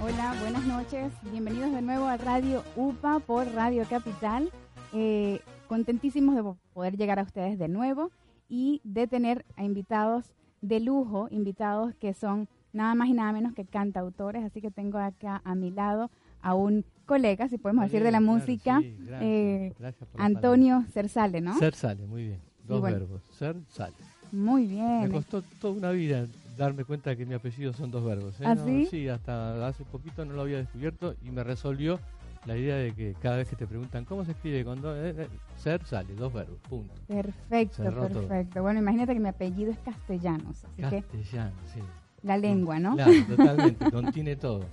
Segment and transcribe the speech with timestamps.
[0.00, 1.12] Hola, buenas noches.
[1.30, 4.50] Bienvenidos de nuevo a Radio UPA por Radio Capital.
[4.92, 6.42] Eh, contentísimos de
[6.74, 8.10] poder llegar a ustedes de nuevo
[8.50, 13.54] y de tener a invitados de lujo, invitados que son nada más y nada menos
[13.54, 14.44] que cantautores.
[14.44, 16.10] Así que tengo acá a mi lado
[16.42, 18.80] a un colega, si podemos decir, de la música,
[19.20, 19.74] eh,
[20.16, 21.58] Antonio Cersale, ¿no?
[21.58, 22.40] Cersale, muy bien.
[22.66, 23.22] Dos verbos.
[23.32, 23.94] Ser, sale.
[24.32, 25.02] Muy bien.
[25.02, 28.40] Me costó toda una vida darme cuenta que mi apellido son dos verbos.
[28.40, 28.44] ¿eh?
[28.46, 29.08] ¿Ah, sí?
[29.08, 31.98] hasta hace poquito no lo había descubierto y me resolvió
[32.46, 35.14] la idea de que cada vez que te preguntan cómo se escribe con dos, eh,
[35.16, 36.94] eh, ser sale, dos verbos, punto.
[37.06, 38.62] Perfecto, perfecto.
[38.62, 41.80] Bueno, imagínate que mi apellido es castellanos, así Castellano, sí.
[42.22, 42.94] La lengua, ¿no?
[42.94, 44.64] Claro, totalmente, contiene todo.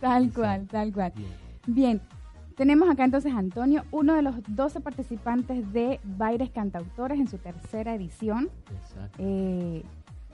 [0.00, 1.12] Tal cual, tal cual.
[1.66, 2.00] Bien.
[2.56, 7.38] Tenemos acá entonces a Antonio, uno de los 12 participantes de Baires Cantautores en su
[7.38, 8.48] tercera edición.
[8.74, 9.16] Exacto.
[9.18, 9.84] Eh,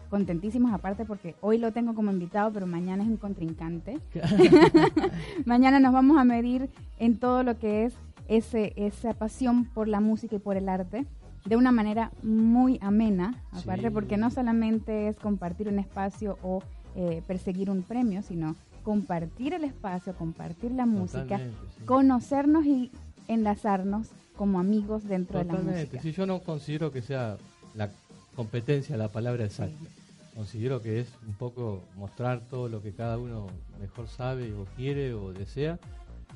[0.08, 3.98] contentísimos aparte porque hoy lo tengo como invitado, pero mañana es un contrincante.
[5.44, 7.94] mañana nos vamos a medir en todo lo que es
[8.28, 11.05] ese, esa pasión por la música y por el arte
[11.44, 16.62] de una manera muy amena, aparte porque no solamente es compartir un espacio o
[16.96, 21.40] eh, perseguir un premio, sino compartir el espacio, compartir la música,
[21.86, 22.90] conocernos y
[23.28, 26.00] enlazarnos como amigos dentro de la música.
[26.00, 27.36] Sí, yo no considero que sea
[27.74, 27.90] la
[28.34, 29.88] competencia la palabra exacta.
[30.34, 33.46] Considero que es un poco mostrar todo lo que cada uno
[33.80, 35.78] mejor sabe o quiere o desea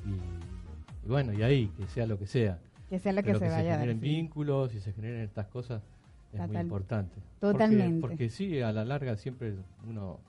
[0.05, 2.59] y, bueno, y ahí, que sea lo que sea.
[2.89, 5.81] Que sea lo que, se, vaya se generen vínculos y se generen estas cosas
[6.33, 7.15] es muy importante.
[7.39, 8.01] Totalmente.
[8.01, 9.55] porque sí, a la larga siempre
[9.87, 10.19] uno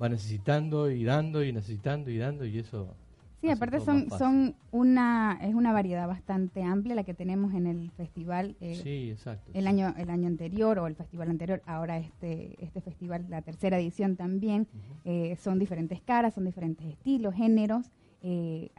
[0.00, 2.94] va necesitando y dando y necesitando y dando y eso
[3.40, 7.92] Sí, aparte son, son una, es una variedad bastante amplia la que tenemos en el
[7.92, 8.56] festival.
[8.60, 9.52] Eh, sí, exacto.
[9.54, 13.78] El año, el año anterior o el festival anterior, ahora este, este festival, la tercera
[13.78, 14.66] edición también,
[15.04, 17.92] eh, son diferentes caras, son diferentes estilos, géneros,
[18.22, 18.70] eh,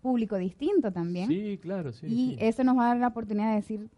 [0.00, 1.28] público distinto también.
[1.28, 2.06] Sí, claro, sí.
[2.06, 3.90] Y eso nos va a dar la oportunidad de decir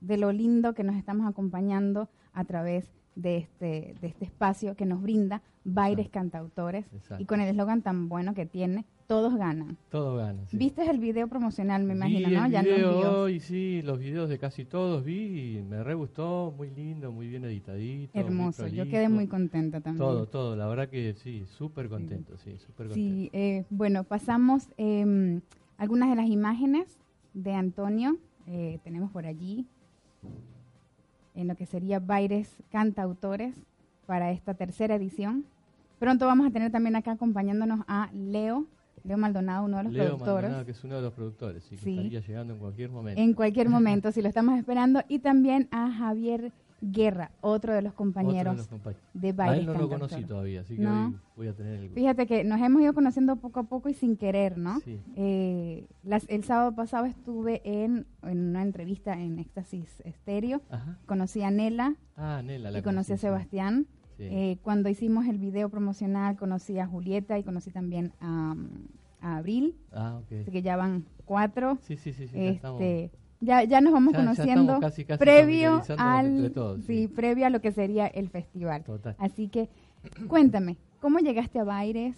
[0.00, 4.86] de lo lindo que nos estamos acompañando a través de este, de este espacio que
[4.86, 6.86] nos brinda Baires Cantautores
[7.18, 9.78] y con el eslogan tan bueno que tiene, todos ganan.
[9.88, 10.46] Todos ganan.
[10.52, 12.44] ¿Viste el video promocional, me imagino, no?
[12.44, 16.52] El ya video, y sí, los videos de casi todos vi y me re gustó,
[16.54, 18.16] muy lindo, muy bien editadito.
[18.18, 20.06] Hermoso, yo quedé muy contenta también.
[20.06, 22.94] Todo, todo, la verdad que sí, súper contento, sí, súper contento.
[22.94, 25.40] Sí, eh, bueno, pasamos eh,
[25.78, 26.98] algunas de las imágenes
[27.32, 29.66] de Antonio, eh, tenemos por allí
[31.34, 33.54] en lo que sería Baires Cantautores
[34.04, 35.46] para esta tercera edición.
[35.98, 38.66] Pronto vamos a tener también acá acompañándonos a Leo,
[39.04, 40.42] Leo Maldonado, uno de los Leo productores.
[40.42, 43.20] Maldonado, que es uno de los productores, sí, que estaría llegando en cualquier momento.
[43.20, 45.02] En cualquier momento, si lo estamos esperando.
[45.08, 48.68] Y también a Javier Guerra, otro de los compañeros
[49.12, 49.56] de, baile.
[49.56, 52.44] A él no lo conocí todavía, así que hoy voy a tener el Fíjate que
[52.44, 54.80] nos hemos ido conociendo poco a poco y sin querer, ¿no?
[55.16, 55.88] Eh,
[56.28, 60.62] el sábado pasado estuve en, una entrevista en Éxtasis Estéreo.
[61.06, 61.96] Conocí a Nela.
[62.16, 63.88] Ah, Nela, Y conocí a Sebastián.
[64.18, 68.54] Eh, cuando hicimos el video promocional conocí a Julieta y conocí también a,
[69.20, 69.74] Abril.
[69.92, 70.20] Ah.
[70.30, 71.78] Así que ya van cuatro.
[71.82, 72.28] Sí, sí, sí.
[72.28, 74.80] sí este, ya, ya nos vamos conociendo
[75.18, 76.52] previo al
[76.86, 78.84] sí, previo a lo que sería el festival.
[79.18, 79.68] Así que
[80.28, 82.16] cuéntame, ¿cómo llegaste a Baires?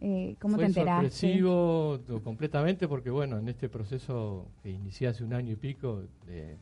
[0.00, 1.10] Eh, ¿Cómo te enteraste?
[1.10, 6.56] sorpresivo completamente porque bueno, en este proceso que inicié hace un año y pico de,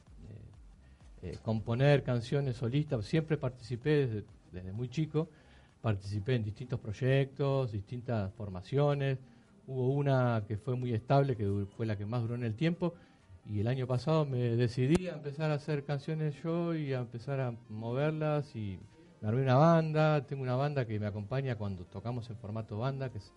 [1.23, 5.29] eh, componer canciones solistas, siempre participé desde, desde muy chico,
[5.81, 9.19] participé en distintos proyectos, distintas formaciones.
[9.67, 12.95] Hubo una que fue muy estable, que fue la que más duró en el tiempo,
[13.47, 17.41] y el año pasado me decidí a empezar a hacer canciones yo y a empezar
[17.41, 18.79] a moverlas y
[19.21, 23.11] me armé una banda, tengo una banda que me acompaña cuando tocamos en formato banda,
[23.11, 23.33] que es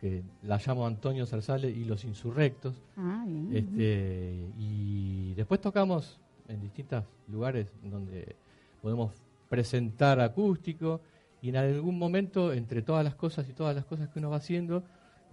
[0.00, 2.80] que la llamo Antonio Zarzale y los Insurrectos.
[2.96, 8.36] Ah, este, y después tocamos en distintos lugares donde
[8.80, 9.12] podemos
[9.48, 11.00] presentar acústico
[11.40, 14.36] y en algún momento, entre todas las cosas y todas las cosas que uno va
[14.36, 14.82] haciendo,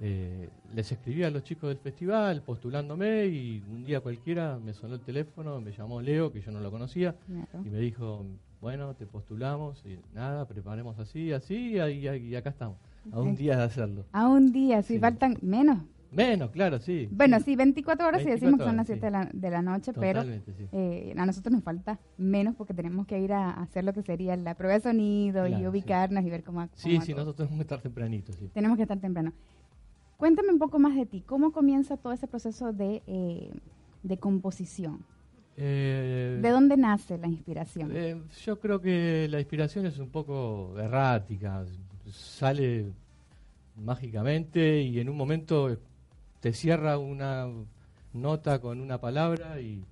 [0.02, 4.96] eh, les escribí a los chicos del festival postulándome y un día cualquiera me sonó
[4.96, 7.16] el teléfono, me llamó Leo, que yo no lo conocía,
[7.64, 8.26] y me dijo,
[8.62, 12.78] bueno, te postulamos y nada, preparemos así, así, y, acá estamos,
[13.12, 14.06] a un día de hacerlo.
[14.12, 15.80] A un día, si faltan menos.
[16.16, 17.08] Menos, claro, sí.
[17.12, 20.24] Bueno, sí, 24 horas si decimos que son las 7 de, la, noche, pero
[20.72, 24.36] eh, a nosotros nos falta menos porque tenemos que ir a hacer lo que sería
[24.36, 26.68] la prueba de sonido y ubicarnos y ver cómo...
[26.74, 28.50] sí, sí, nosotros tenemos que estar tempranito, sí.
[28.54, 29.34] Tenemos que estar temprano.
[30.18, 31.22] Cuéntame un poco más de ti.
[31.26, 33.52] ¿Cómo comienza todo ese proceso de, eh,
[34.04, 35.04] de composición?
[35.58, 37.92] Eh, ¿De dónde nace la inspiración?
[37.94, 41.66] Eh, yo creo que la inspiración es un poco errática,
[42.12, 42.92] sale
[43.78, 45.78] mágicamente y en un momento
[46.46, 47.48] te cierra una
[48.14, 49.84] nota con una palabra y,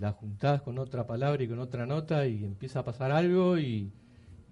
[0.00, 3.92] la juntás con otra palabra y con otra nota y empieza a pasar algo y,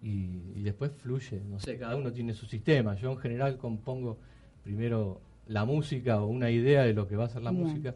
[0.02, 1.40] y, después fluye.
[1.48, 2.94] No sé, cada uno tiene su sistema.
[2.96, 4.18] Yo en general compongo
[4.64, 7.94] primero la música o una idea de lo que va a ser la música,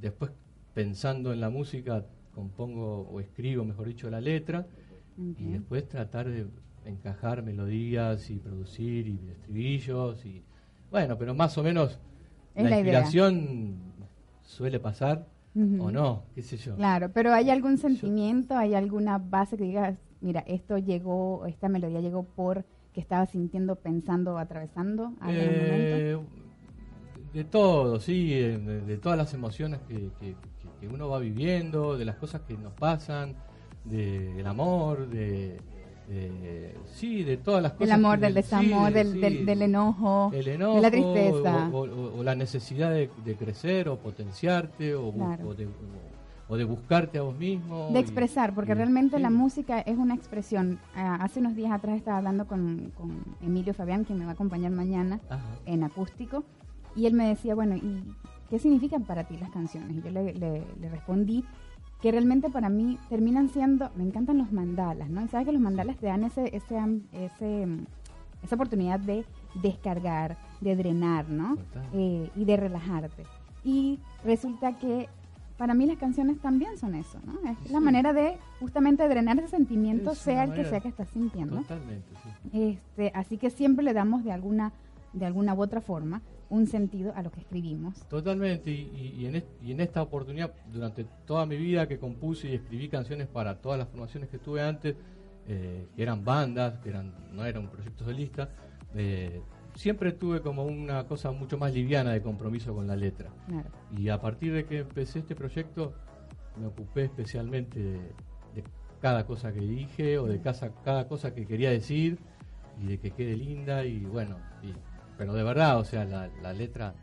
[0.00, 0.30] después
[0.72, 4.68] pensando en la música compongo o escribo, mejor dicho, la letra
[5.18, 6.46] y después tratar de
[6.84, 10.44] encajar melodías y producir y estribillos y
[10.92, 11.98] bueno, pero más o menos
[12.56, 13.76] la, inspiración
[14.42, 16.76] suele pasar o no, qué sé yo.
[16.76, 22.00] Claro, pero ¿hay algún sentimiento, hay alguna base que digas, mira, esto llegó, esta melodía
[22.00, 26.18] llegó por que estaba sintiendo, pensando, atravesando eh,
[27.34, 32.42] De todo, sí, de, todas las emociones que, que, uno va viviendo, de las cosas
[32.42, 33.34] que nos pasan,
[33.84, 35.58] del amor, de,
[36.94, 37.88] sí, de todas las cosas.
[37.88, 41.70] El amor, del desamor, del, del, enojo, de la tristeza.
[41.72, 45.12] O, la necesidad de, crecer o potenciarte o,
[45.56, 45.68] de,
[46.48, 47.88] o de buscarte a vos mismo.
[47.92, 50.78] De expresar, porque realmente la música es una expresión.
[50.94, 52.92] Ah, hace unos días atrás estaba hablando con,
[53.42, 55.20] Emilio Fabián, quien me va a acompañar mañana
[55.64, 56.44] en acústico,
[56.94, 58.02] y él me decía, bueno, ¿y
[58.48, 59.96] qué significan para ti las canciones?
[59.96, 61.44] Y yo le, le, respondí
[62.00, 65.24] que realmente para mí terminan siendo, me encantan los mandalas, ¿no?
[65.24, 66.78] Y sabes que los mandalas te dan ese, ese,
[67.12, 67.66] ese,
[68.42, 69.24] esa oportunidad de
[69.62, 71.56] descargar, de drenar, ¿no?
[71.92, 73.24] Eh, y de relajarte.
[73.64, 75.08] Y resulta que
[75.56, 77.50] para mí las canciones también son eso, ¿no?
[77.50, 81.56] Es la manera de justamente drenar ese sentimiento, sea el que sea que estás sintiendo.
[81.62, 82.78] Totalmente, sí.
[82.78, 84.72] Este, así que siempre le damos de alguna,
[85.16, 88.06] de alguna u otra forma un sentido a lo que escribimos.
[88.08, 93.60] Totalmente, y, en, esta oportunidad, durante toda mi vida que compuse y escribí canciones para
[93.60, 94.94] todas las formaciones que tuve antes,
[95.48, 98.50] eh, que eran bandas, que eran no era un proyecto solista,
[98.94, 99.40] eh,
[99.74, 103.30] siempre tuve como una cosa mucho más liviana de compromiso con la letra.
[103.96, 105.94] Y a partir de que empecé este proyecto,
[106.58, 108.00] me ocupé especialmente de,
[109.00, 112.18] cada cosa que dije o de cada, cada cosa que quería decir
[112.80, 114.36] y de que quede linda y bueno,
[115.16, 116.94] pero de verdad, o sea, la, letra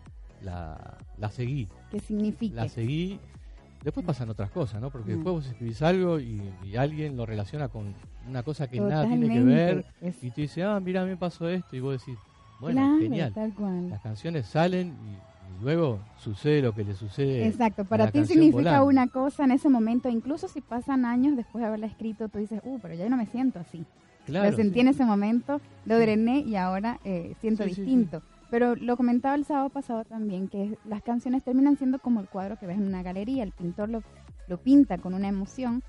[0.42, 1.68] la, la seguí.
[1.92, 2.56] ¿Qué significa?
[2.56, 3.19] La seguí.
[3.83, 4.89] Después pasan otras cosas, ¿no?
[4.89, 6.42] Porque después vos escribís algo y,
[6.77, 7.94] alguien lo relaciona con
[8.27, 9.86] una cosa que nada tiene que ver
[10.21, 12.18] y te dice, ah, mira, me pasó esto y vos decís,
[12.60, 13.33] bueno, genial.
[13.89, 17.45] Las canciones salen y, luego sucede lo que le sucede.
[17.45, 21.68] Exacto, para ti significa una cosa en ese momento, incluso si pasan años después de
[21.68, 23.86] haberla escrito, tú dices, uh, pero ya no me siento así.
[24.25, 28.22] Claro, lo sentí en ese momento, lo drené y ahora eh, siento distinto.
[28.50, 32.58] Pero lo comentaba el sábado pasado también, que las canciones terminan siendo como el cuadro
[32.60, 33.44] que ves en una galería.
[33.44, 34.04] El pintor lo
[34.48, 35.84] lo pinta con una emoción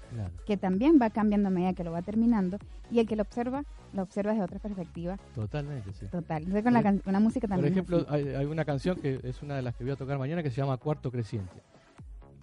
[0.46, 2.58] que también va cambiando a medida que lo va terminando
[2.90, 5.18] y el que lo observa, lo observa desde otra perspectiva.
[5.34, 6.06] Totalmente, sí.
[6.06, 6.44] Total.
[6.62, 7.84] con, la, música también.
[7.84, 10.42] Por ejemplo, hay, una canción que es una de las que voy a tocar mañana
[10.42, 11.52] que se llama Cuarto Creciente.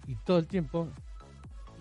[0.06, 0.88] Y todo el tiempo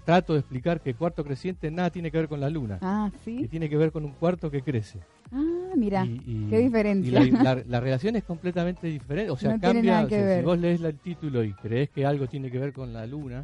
[0.05, 2.79] trato de explicar que cuarto creciente nada tiene que ver con la luna.
[2.81, 3.37] Ah, sí.
[3.37, 4.99] Que tiene que ver con un cuarto que crece.
[5.31, 6.05] Ah, mira,
[6.49, 7.23] qué diferencia.
[7.23, 7.31] Y
[7.67, 9.31] la, relación es completamente diferente.
[9.31, 10.07] O sea, cambia.
[10.07, 13.43] si vos lees el título y crees que algo tiene que ver con la luna,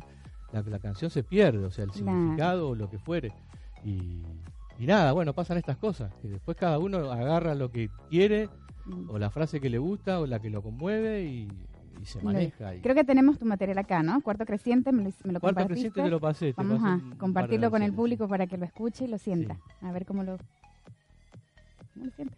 [0.52, 3.34] la, la canción se pierde, o sea, el significado o lo que fuere.
[3.84, 4.24] Y,
[4.80, 8.50] nada, bueno, pasan estas cosas, que después cada uno agarra lo que quiere,
[8.86, 9.10] mm.
[9.10, 11.48] o la frase que le gusta, o la que lo conmueve, y,
[12.04, 12.74] se maneja.
[12.82, 14.22] Creo que tenemos tu material acá, ¿no?
[14.22, 16.54] Cuarto Creciente, me lo, me Cuarto Creciente te lo pasé.
[16.56, 19.58] Vamos a compartirlo con el público para que lo escuche y lo sienta.
[19.82, 20.38] A ver cómo lo,
[21.94, 22.36] cómo lo siente.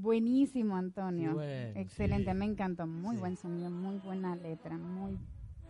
[0.00, 1.40] Buenísimo, Antonio.
[1.74, 2.86] Excelente, me encantó.
[2.86, 5.18] Muy buen sonido, muy buena letra, muy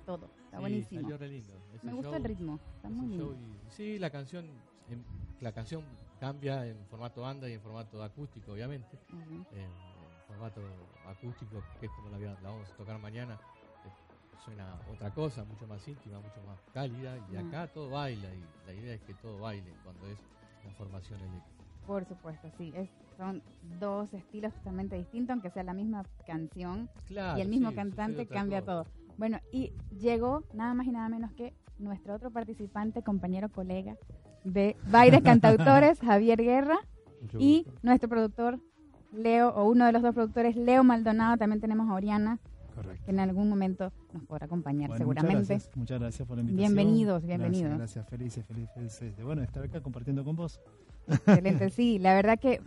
[0.06, 0.30] todo.
[0.44, 1.08] Está buenísimo.
[1.82, 3.36] me gusta el ritmo, está muy lindo.
[3.68, 4.46] sí, la canción,
[5.40, 5.84] la canción
[6.18, 8.98] cambia en formato banda y en formato acústico, obviamente.
[9.10, 9.90] en,
[10.28, 10.60] formato
[11.08, 13.36] acústico, que es como la, la vamos a tocar mañana,
[14.44, 17.16] suena otra cosa, mucho más íntima, mucho más cálida.
[17.32, 20.18] Y acá todo baila, y la idea es que todo baile cuando es
[20.64, 21.64] la formación eléctrica.
[21.86, 22.72] Por supuesto, sí.
[22.76, 22.88] Es,
[23.20, 23.42] son
[23.78, 28.86] dos estilos totalmente distintos, aunque sea la misma canción y el mismo cantante cambia todo.
[29.18, 33.96] Bueno, y llegó nada más y nada menos que nuestro otro participante, compañero, colega
[34.44, 36.78] de Bailes Cantautores, Javier Guerra,
[37.38, 38.58] y nuestro productor,
[39.12, 41.36] Leo, o uno de los dos productores, Leo Maldonado.
[41.36, 42.38] También tenemos a Oriana,
[43.04, 45.58] que en algún momento nos podrá acompañar seguramente.
[45.74, 46.74] Muchas gracias, por la invitación.
[46.74, 47.76] Bienvenidos, bienvenidos.
[47.76, 50.58] Gracias, felices, felices de bueno estar acá compartiendo con vos.
[51.06, 52.60] Excelente, sí, la verdad que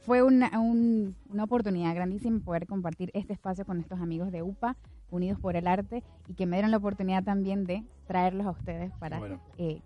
[0.00, 4.76] fue una, una oportunidad grandísima poder compartir este espacio con estos amigos de UPA,
[5.10, 8.92] Unidos por el Arte, y que me dieron la oportunidad también de traerlos a ustedes
[8.98, 9.20] para
[9.58, 9.80] eh,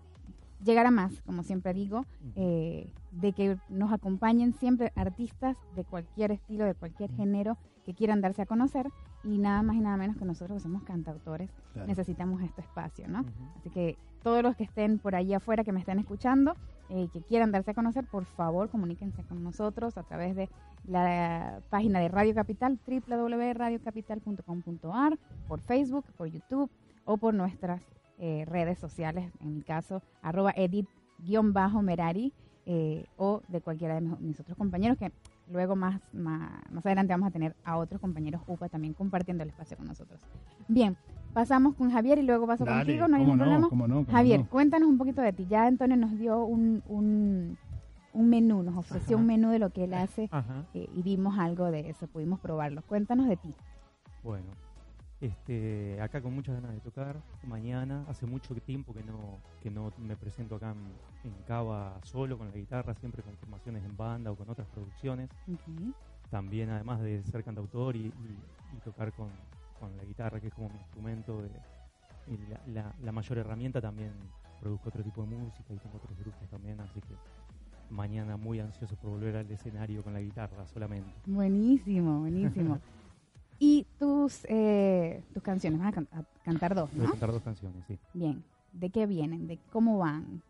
[0.63, 2.05] llegar a más, como siempre digo,
[2.35, 8.21] eh, de que nos acompañen siempre artistas de cualquier estilo, de cualquier género que quieran
[8.21, 8.87] darse a conocer
[9.25, 11.49] y nada más y nada menos que nosotros que somos cantautores
[11.87, 13.23] necesitamos este espacio, ¿no?
[13.57, 16.55] Así que todos los que estén por ahí afuera, que me estén escuchando,
[16.89, 20.47] eh, que quieran darse a conocer, por favor comuníquense con nosotros a través de
[20.87, 25.17] la página de Radio Capital, www.radiocapital.com.ar,
[25.47, 26.69] por Facebook, por YouTube
[27.05, 27.81] o por nuestras
[28.19, 32.33] eh, redes sociales, en mi caso, arroba edit-merari
[32.65, 35.11] eh, o de cualquiera de mis otros compañeros que
[35.51, 39.77] Luego más, más, adelante vamos a tener a otros compañeros UPA también compartiendo el espacio
[39.77, 40.19] con nosotros.
[40.67, 40.97] Bien,
[41.33, 44.05] pasamos con Javier y luego paso contigo, no hay ningún problema.
[44.11, 45.45] Javier, cuéntanos un poquito de ti.
[45.47, 47.57] Ya Antonio nos dio un, un,
[48.13, 50.29] un menú, nos ofreció un menú de lo que él hace
[50.73, 52.81] eh, y vimos algo de eso, pudimos probarlo.
[52.87, 53.53] Cuéntanos de ti.
[54.23, 54.47] Bueno,
[55.21, 57.21] este, acá con muchas ganas de tocar.
[57.43, 60.75] Mañana, hace mucho tiempo que no, que no me presento acá
[61.23, 65.29] en, Cava solo con la guitarra, siempre con formaciones en banda o con otras producciones.
[66.29, 68.11] También, además de ser cantautor y,
[68.83, 69.29] tocar con,
[69.97, 71.49] la guitarra, que es como mi instrumento, de,
[72.73, 74.11] la, la, mayor herramienta, también
[74.59, 77.15] produzco otro tipo de música y tengo otros grupos también, así que
[77.91, 81.11] mañana muy ansioso por volver al escenario con la guitarra solamente.
[81.27, 82.79] Buenísimo, buenísimo.
[83.59, 86.99] Y tus, eh, tus canciones, van a, cantar dos, ¿no?
[86.99, 87.97] Voy a cantar dos canciones, sí.
[88.13, 88.43] Bien.
[88.73, 89.47] ¿De qué vienen?
[89.47, 90.41] ¿De cómo van?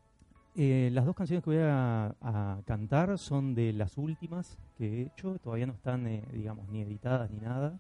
[0.56, 5.38] Eh, las dos canciones que voy a, cantar son de las últimas que he hecho.
[5.40, 7.80] Todavía no están, eh, digamos, ni editadas ni nada.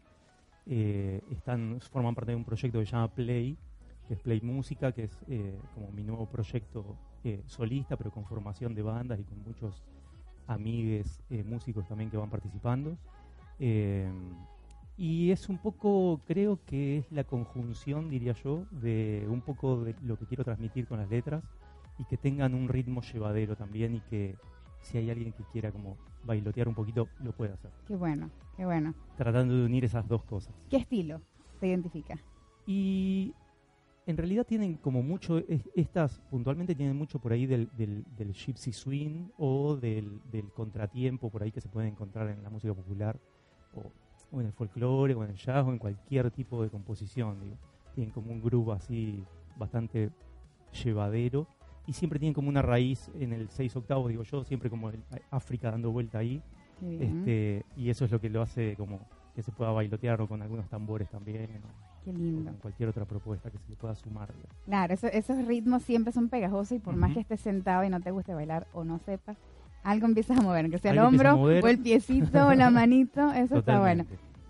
[0.65, 3.57] están, forman parte de un proyecto que se llama Play,
[4.07, 5.17] que es Play Música, que es
[5.73, 6.95] como mi nuevo proyecto
[7.47, 9.81] solista, pero con formación de bandas y con muchos
[10.45, 12.97] amigues músicos también que van participando.
[14.97, 19.95] Y es un poco, creo que es la conjunción, diría yo, de un poco de
[20.01, 21.43] lo que quiero transmitir con las letras
[21.99, 24.37] y que tengan un ritmo llevadero también y que
[24.81, 27.71] si hay alguien que quiera como bailotear un poquito, lo puede hacer.
[27.87, 28.93] Qué bueno, qué bueno.
[29.17, 30.55] Tratando de unir esas dos cosas.
[30.69, 31.21] ¿Qué estilo
[31.59, 32.17] se identifica?
[32.65, 33.33] Y
[34.05, 35.41] en realidad tienen como mucho,
[35.75, 41.29] estas puntualmente tienen mucho por ahí del, del, del gypsy swing o del, del contratiempo
[41.29, 43.19] por ahí que se puede encontrar en la música popular
[43.73, 43.91] o
[44.31, 47.39] o en el folclore, o en el jazz, o en cualquier tipo de composición.
[47.39, 47.57] Digo.
[47.93, 49.23] Tienen como un grupo así
[49.57, 50.11] bastante
[50.83, 51.47] llevadero
[51.87, 55.01] y siempre tienen como una raíz en el 6 octavos, digo yo, siempre como el
[55.31, 56.41] África dando vuelta ahí.
[56.81, 58.99] Este, y eso es lo que lo hace como
[59.33, 61.61] que se pueda bailotear o con algunos tambores también.
[62.03, 62.51] Qué lindo.
[62.51, 64.29] con cualquier otra propuesta que se le pueda sumar.
[64.65, 68.11] Claro, esos ritmos siempre son pegajosos y por más que estés sentado y no te
[68.11, 69.37] guste bailar o no sepas,
[69.85, 73.59] algo empiezas a mover, que sea el hombro o el piecito o la manito, eso
[73.59, 74.05] está bueno.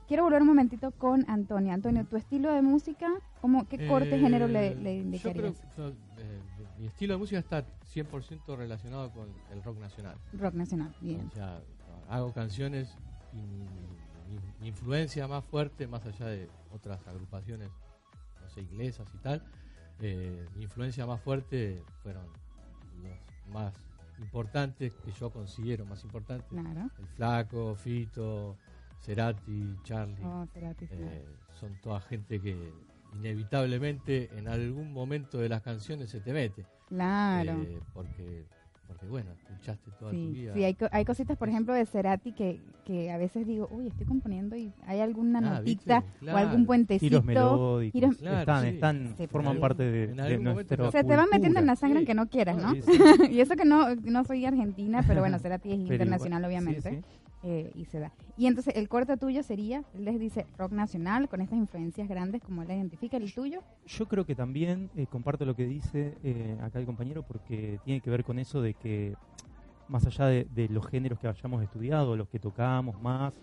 [0.07, 1.73] Quiero volver un momentito con Antonio.
[1.73, 3.09] Antonio, ¿tu estilo de música,
[3.41, 5.59] cómo, qué corte género le, le indicarías?
[5.59, 6.41] Yo creo eh,
[6.77, 10.15] mi estilo de música está 100% relacionado con el rock nacional.
[10.33, 11.27] Rock nacional, bien.
[11.31, 11.59] O sea,
[12.09, 12.95] hago canciones
[13.33, 13.41] y
[14.61, 17.69] mi, influencia más fuerte, más allá de otras agrupaciones,
[18.41, 19.43] no sé, inglesas y tal,
[19.99, 22.25] eh, mi influencia más fuerte fueron
[23.03, 23.73] los más
[24.19, 26.47] importantes que yo considero más importantes.
[26.51, 28.57] El Flaco, Fito,
[29.01, 30.23] Cerati, Charlie.
[30.23, 31.25] Oh, eh,
[31.59, 32.73] son toda gente que
[33.13, 36.65] inevitablemente en algún momento de las canciones se te mete.
[36.87, 37.61] Claro.
[37.61, 38.45] Eh, porque,
[38.87, 40.53] porque, bueno, escuchaste toda tu vida.
[40.53, 44.05] Sí, hay, hay cositas, por ejemplo, de Cerati que, que a veces digo, uy, estoy
[44.05, 47.09] componiendo y hay alguna ah, notita o algún puentecito.
[47.09, 48.21] Tiros melódicos.
[48.21, 50.91] están, están, forman parte de, de nuestro.
[50.91, 52.73] Se te van metiendo en la sangre que no quieras, ¿no?
[53.29, 57.03] y eso que no, no soy argentina, pero bueno, Cerati es internacional, obviamente.
[57.45, 58.11] Eh, y se da.
[58.37, 62.41] Y entonces el corte tuyo sería, él les dice rock nacional con estas influencias grandes
[62.41, 63.61] como él identifica, el tuyo.
[63.85, 68.01] Yo creo que también eh, comparto lo que dice eh, acá el compañero porque tiene
[68.01, 69.15] que ver con eso de que
[69.87, 73.33] más allá de, de los géneros que hayamos estudiado, los que tocamos más,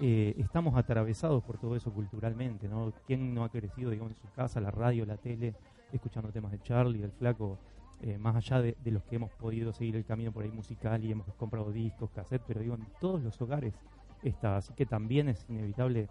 [0.00, 2.92] eh, estamos atravesados por todo eso culturalmente, ¿no?
[3.06, 5.54] ¿Quién no ha crecido, digamos, en su casa, la radio, la tele,
[5.92, 7.58] escuchando temas de Charlie, del Flaco?
[8.00, 11.04] Eh, más allá de, de, los que hemos podido seguir el camino por ahí musical
[11.04, 13.74] y hemos comprado discos, cassette, pero digo, en todos los hogares
[14.22, 16.08] está, así que también es inevitable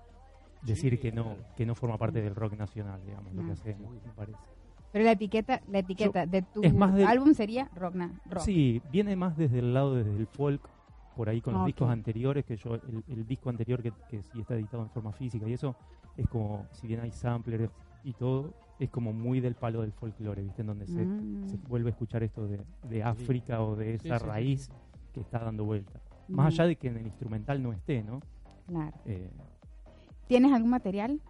[0.64, 1.40] decir Sí, que no claro.
[1.56, 4.38] que no forma parte del rock nacional, digamos, lo que hacemos, me parece.
[4.92, 8.44] Pero la etiqueta, la etiqueta de tu es más del- álbum sería rock, na- rock.
[8.44, 10.68] Sí, viene más desde el lado desde el folk,
[11.16, 14.42] por ahí con los discos anteriores, que yo, el, el disco anterior que, que sí
[14.42, 15.76] está editado en forma física y eso,
[16.18, 17.72] es como, si bien hay samplers
[18.04, 20.62] y todo, es como muy del palo del folclore, ¿viste?
[20.62, 21.48] En donde se, Mm.
[21.50, 22.60] se vuelve a escuchar esto de,
[22.90, 24.72] de África o de Sí, esa sí, sí, raíz sí.
[25.14, 26.00] que está dando vuelta.
[26.28, 28.20] Mm, Más allá de que en el instrumental no esté, ¿no?
[28.68, 28.96] Claro.
[29.06, 29.30] Eh,
[30.28, 31.22] ¿Tienes algún material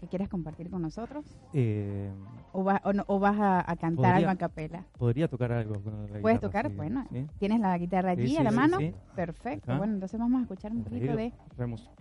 [0.00, 1.24] que quieras compartir con nosotros?
[1.52, 2.10] eh,
[2.52, 4.84] ¿O, va- o, no- o vas a, a cantar Podría- algo a capela?
[4.98, 6.68] podría tocar algo con la ¿Puedes tocar?
[6.70, 7.26] sí, Bueno, ¿sí?
[7.38, 8.78] ¿tienes la guitarra Sí, allí sí, a la sí, mano?
[8.78, 8.94] sí.
[9.14, 9.70] Perfecto.
[9.70, 9.78] Acá.
[9.78, 11.32] Bueno, entonces vamos a escuchar un poquito de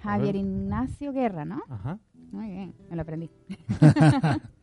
[0.02, 0.36] Javier.
[0.38, 1.62] Ignacio Guerra, ¿no?
[1.70, 2.00] Ajá.
[2.32, 3.30] Muy bien, me lo aprendí.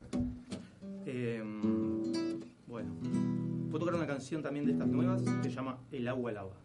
[1.25, 1.41] Eh,
[2.67, 2.91] bueno,
[3.71, 6.57] puedo tocar una canción también de estas nuevas que se llama El agua lava.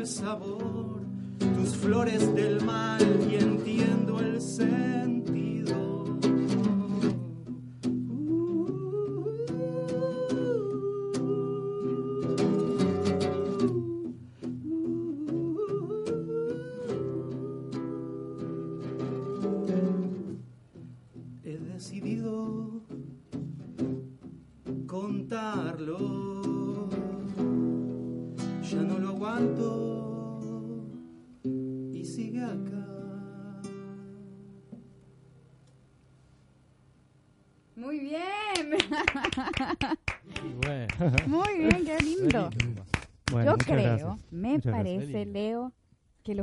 [0.00, 1.02] El sabor,
[1.38, 5.49] tus flores del mal y entiendo el sentido.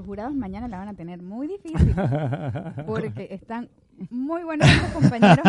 [0.08, 1.94] Jurados mañana la van a tener muy difícil
[2.86, 3.70] porque están
[4.10, 5.46] muy buenos compañeros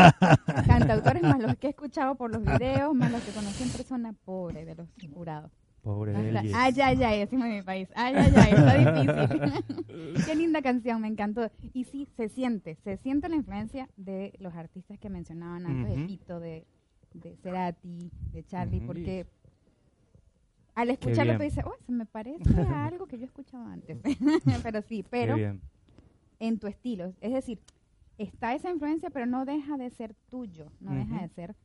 [0.66, 4.14] cantautores, más los que he escuchado por los videos, más los que conocí en persona,
[4.24, 5.50] pobre de los jurados.
[5.82, 6.36] Pobre de él.
[6.54, 7.88] Ay, ay, ay, decimos en mi país.
[7.94, 10.24] Ay, ay, ay, está difícil.
[10.26, 11.50] Qué linda canción, me encantó.
[11.72, 16.06] Y sí, se siente, se siente la influencia de los artistas que mencionaban antes, de.
[16.06, 16.66] Pito, de,
[17.14, 19.26] de Cerati, de Charlie, porque
[20.78, 23.98] al escucharlo tú dices, oh, se me parece a algo que yo escuchaba antes.
[24.62, 25.36] pero sí, pero
[26.38, 27.14] en tu estilo.
[27.20, 27.60] Es decir,
[28.16, 31.56] está esa influencia, pero no deja de ser tuyo, no deja de ser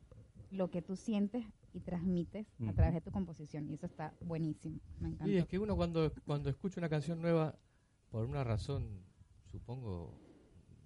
[0.49, 3.69] lo que tú sientes y transmites a través de tu composición.
[3.69, 4.79] Y eso está buenísimo.
[4.99, 5.31] Me encantó.
[5.31, 7.55] Y es que uno cuando, cuando escucha una canción nueva,
[8.09, 9.03] por una razón,
[9.51, 10.19] supongo,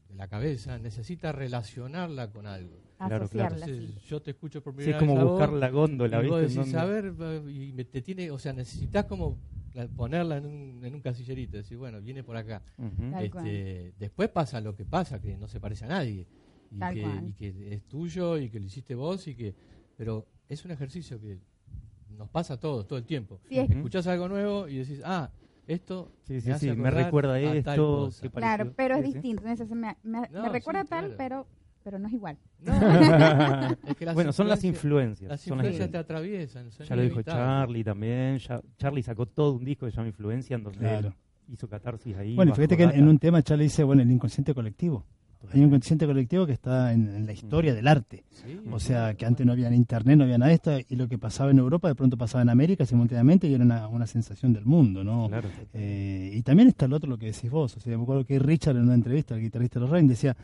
[0.09, 2.86] de la cabeza, necesita relacionarla con algo.
[2.97, 3.55] Claro, claro.
[3.55, 4.07] Entonces, sí.
[4.07, 6.73] yo te escucho por Sí, primera es como vez buscar la góndola, y vos decís,
[6.73, 7.13] a ver,
[7.49, 9.37] y me- te tiene, o sea, necesitas como
[9.73, 12.63] la- ponerla en un, en un casillerito, decir, bueno, viene por acá.
[13.11, 13.47] Tal cual.
[13.47, 16.27] Este, después pasa lo que pasa, que no se parece a nadie.
[16.69, 19.55] y que, y que es tuyo y que lo hiciste vos y que
[19.95, 21.39] pero es un ejercicio que
[22.09, 25.31] nos pasa a todos todo el tiempo escuchás algo nuevo y decís ah
[25.65, 29.43] esto sí, sí, me, sí, me recuerda a esto claro pero es distinto
[29.75, 31.47] me, me, recuerda tal pero
[31.87, 32.37] pero no es igual.
[34.13, 35.29] bueno, son las influencias.
[35.29, 36.69] Las influencias te atraviesan.
[36.69, 38.39] Ya lo dijo Charlie también.
[38.39, 41.13] Ya, Charlie sacó todo un disco que se llama Influencia en donde
[41.47, 42.35] hizo catarsis ahí.
[42.35, 45.05] Bueno, fíjate que en un tema Charlie dice, bueno, el inconsciente colectivo.
[45.53, 48.25] Hay un inconsciente colectivo que está en, la historia del arte.
[48.69, 51.17] o sea, que antes no había internet, no había nada de esto, y lo que
[51.17, 55.05] pasaba en Europa de pronto pasaba en América simultáneamente y era una, sensación del mundo,
[55.05, 55.29] ¿no?
[55.73, 57.77] Eh, y también está el otro, lo que decís vos.
[57.77, 60.35] O sea, me acuerdo que Richard en una entrevista, el guitarrista de los Reyes, decía,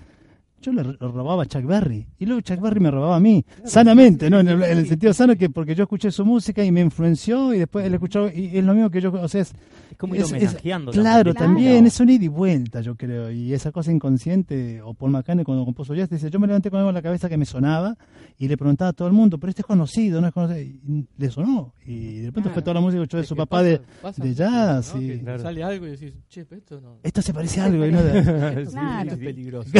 [0.63, 4.29] yo le robaba a Chuck Berry y luego Chuck Berry me robaba a mí, sanamente,
[4.29, 4.39] ¿no?
[4.39, 7.85] En el, sentido sano que porque yo escuché su música y me influenció y después
[7.85, 9.53] él escuchó y es lo mismo que yo, o sea, es,
[9.97, 10.91] como ir homenajeando.
[10.91, 15.11] claro, también es un ida y vuelta, yo creo, y esa cosa inconsciente, o Paul
[15.11, 17.45] McCartney cuando compuso Jazz, dice, yo me levanté con algo en la cabeza que me
[17.45, 17.97] sonaba
[18.37, 20.61] y le preguntaba a todo el mundo, pero este es conocido, ¿no es conocido?
[20.61, 23.61] Y le sonó, y de repente fue toda la música que escuchó de su papá
[23.61, 23.81] de,
[24.17, 24.95] de jazz.
[24.95, 26.99] y, Sale algo y decís, che, pero esto no...
[27.03, 28.59] Esto se parece a algo, y no claro.
[28.59, 29.69] esto es peligroso.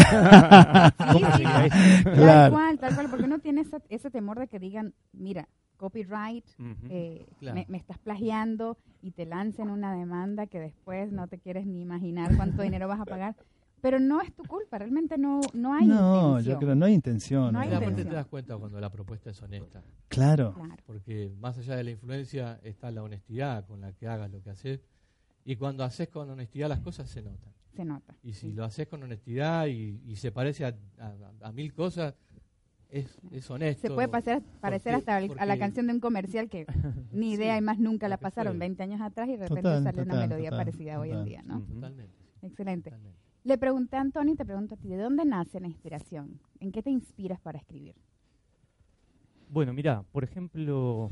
[2.03, 6.45] Tal cual, tal cual, porque uno tiene ese, ese temor de que digan, mira, copyright,
[6.89, 7.25] eh,
[7.67, 12.36] me, estás plagiando y te lancen una demanda que después no te quieres ni imaginar
[12.38, 13.36] cuánto dinero vas a pagar.
[13.81, 17.51] Pero no es tu culpa, realmente no, no hay no, yo creo no hay intención.
[17.51, 19.83] No hay te das cuenta cuando la propuesta es honesta.
[20.07, 20.55] Claro.
[20.86, 24.51] Porque más allá de la influencia está la honestidad con la que hagas lo que
[24.51, 24.79] haces.
[25.43, 27.51] Y cuando haces con honestidad las cosas se notan.
[27.75, 28.15] Se nota.
[28.23, 32.13] Y si lo haces con honestidad y, se parece a, mil cosas,
[32.89, 33.88] es, honesto.
[33.88, 36.65] Se puede pasar, parecer hasta a la canción de un comercial que
[37.12, 40.27] ni idea y más nunca la pasaron 20 años atrás y de repente sale una
[40.27, 41.62] melodía parecida hoy en día, ¿no?
[41.62, 42.13] Totalmente.
[42.43, 42.93] Excelente.
[43.43, 46.39] Le pregunté a Antonio y te pregunto a ti, ¿de dónde nace la inspiración?
[46.59, 47.95] ¿En qué te inspiras para escribir?
[49.49, 51.12] Bueno, mira, por ejemplo,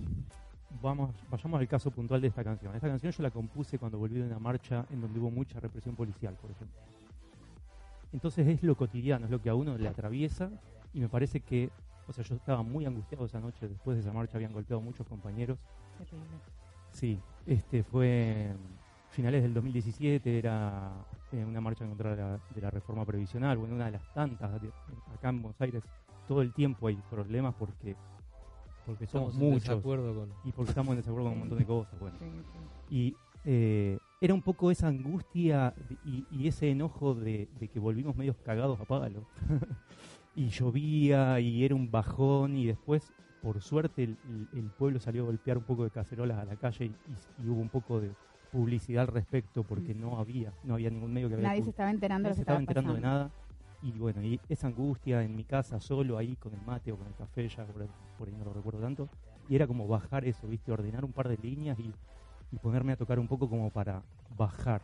[0.81, 2.73] vamos, vayamos al caso puntual de esta canción.
[2.75, 5.95] Esta canción yo la compuse cuando volví de una marcha en donde hubo mucha represión
[5.95, 6.79] policial, por ejemplo.
[8.13, 10.49] Entonces es lo cotidiano, es lo que a uno le atraviesa
[10.93, 11.69] y me parece que,
[12.07, 15.07] o sea, yo estaba muy angustiado esa noche, después de esa marcha habían golpeado muchos
[15.07, 15.59] compañeros.
[16.91, 18.53] Sí, este fue
[19.11, 20.91] finales del 2017, era
[21.31, 25.29] eh, una marcha en contra de la, reforma previsional, bueno, una de las tantas, acá
[25.29, 25.83] en Buenos Aires
[26.27, 27.95] todo el tiempo hay problemas porque
[28.85, 29.83] porque somos muchos
[30.43, 32.17] y porque estamos en desacuerdo con un montón de cosas, bueno.
[32.89, 33.15] Y
[33.45, 35.73] eh, era un poco esa angustia
[36.05, 39.25] y, ese enojo de, de, que volvimos medios cagados a palo.
[40.35, 45.57] y llovía y era un bajón y después, por suerte, el, pueblo salió a golpear
[45.57, 46.91] un poco de cacerolas a la calle
[47.39, 48.11] y, hubo un poco de
[48.51, 51.47] publicidad al respecto porque no había, no había ningún medio que había.
[51.47, 53.31] Nadie se estaba enterando, de, se estaba enterando de nada.
[53.83, 57.07] Y bueno, y esa angustia en mi casa, solo ahí con el mate o con
[57.07, 59.09] el café, ya por, ahí no lo recuerdo tanto,
[59.49, 60.71] y era como bajar eso, ¿viste?
[60.71, 61.91] Ordenar un par de líneas y,
[62.51, 64.03] y ponerme a tocar un poco como para
[64.37, 64.81] bajar,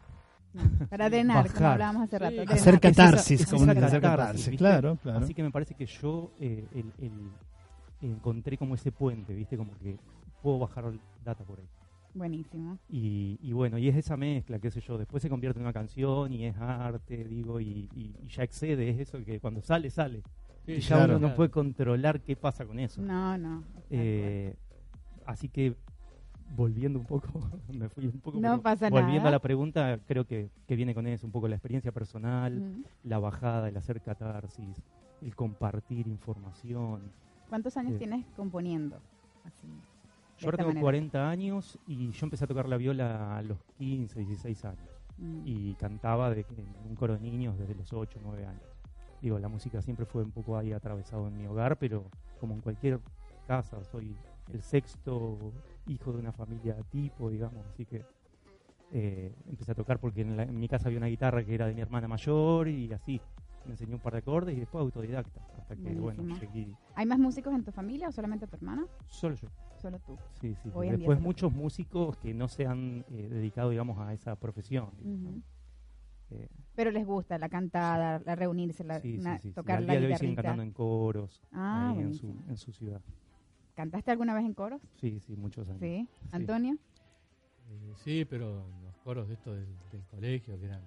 [0.90, 2.54] para drenar, como hablábamos hace rato.
[2.54, 5.20] Hacer catarsis, como hacer catarsis, claro, claro.
[5.20, 6.66] Así que me parece que yo eh,
[8.02, 9.58] encontré como ese puente, ¿viste?
[9.58, 9.98] Como que
[10.42, 10.92] puedo bajar
[11.24, 11.68] data por ahí.
[12.14, 12.80] Buenísimo.
[12.90, 16.32] Y, bueno, y es esa mezcla, qué sé yo, después se convierte en una canción
[16.32, 20.24] y es arte, digo, y, ya excede, es eso que cuando sale, sale.
[20.66, 23.02] y ya uno no puede controlar qué pasa con eso.
[23.02, 23.64] No, no.
[23.90, 24.56] Eh,
[25.26, 25.76] así que
[26.56, 27.28] volviendo un poco,
[27.74, 28.40] me fui un poco.
[28.40, 31.56] No pasa volviendo a la pregunta, creo que, que, viene con eso un poco la
[31.56, 34.82] experiencia personal, la bajada, el hacer catarsis,
[35.22, 37.12] el compartir información.
[37.50, 39.00] ¿Cuántos años eh, tienes componiendo?
[40.38, 44.20] Yo ahora tengo 40 años y yo empecé a tocar la viola a los 15,
[44.20, 44.90] 16 años.
[45.18, 45.42] Mm.
[45.46, 48.62] Y cantaba de, en un coro de niños desde los 8, 9 años.
[49.22, 52.06] Digo, la música siempre fue un poco ahí atravesado en mi hogar, pero
[52.40, 53.00] como en cualquier
[53.48, 54.16] casa, soy
[54.54, 55.54] el sexto
[55.88, 58.06] hijo de una familia tipo, digamos, así que
[58.92, 61.82] eh, empecé a tocar porque en, mi casa había una guitarra que era de mi
[61.82, 63.20] hermana mayor y así
[63.66, 66.74] me enseñó un par de acordes y después autodidacta, hasta que, bueno, seguí.
[66.96, 68.86] ¿Hay más músicos en tu familia o solamente tu hermana?
[69.08, 69.50] Solo yo.
[69.82, 70.18] Solo tú.
[70.42, 70.70] Sí, sí.
[70.90, 74.90] después muchos músicos que no se han eh, dedicado, digamos, a esa profesión.
[76.30, 79.00] Eh, Pero les gusta la cantada, la reunirse, la,
[79.56, 83.02] tocar la, de hoy siguen cantando en coros ah, en, su, en su ciudad.
[83.76, 84.82] ¿Cantaste alguna vez en coros?
[85.00, 85.80] Sí, sí, muchos años.
[85.80, 86.08] ¿Sí?
[86.32, 86.78] ¿Antonio?
[87.70, 90.82] Eh, sí, pero los coros de estos del, colegio, que eran,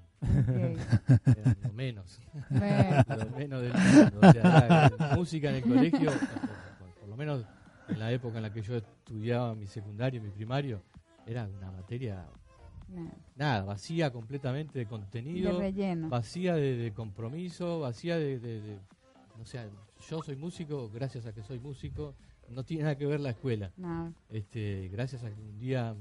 [1.63, 2.21] lo menos.
[2.51, 4.19] lo menos del mundo.
[4.23, 6.11] O sea, música en el colegio,
[7.01, 7.47] por, lo menos
[7.91, 10.83] en la época en la que yo estudiaba mi secundario, mi primario,
[11.27, 12.27] era una materia
[13.37, 16.09] nada, vacía completamente de contenido, de relleno.
[16.09, 18.79] vacía de, compromiso, vacía de,
[19.41, 19.69] o sea,
[20.09, 22.15] yo soy músico, gracias a que soy músico,
[22.49, 23.71] no tiene nada que ver la escuela.
[24.29, 25.95] Este, gracias a que un día,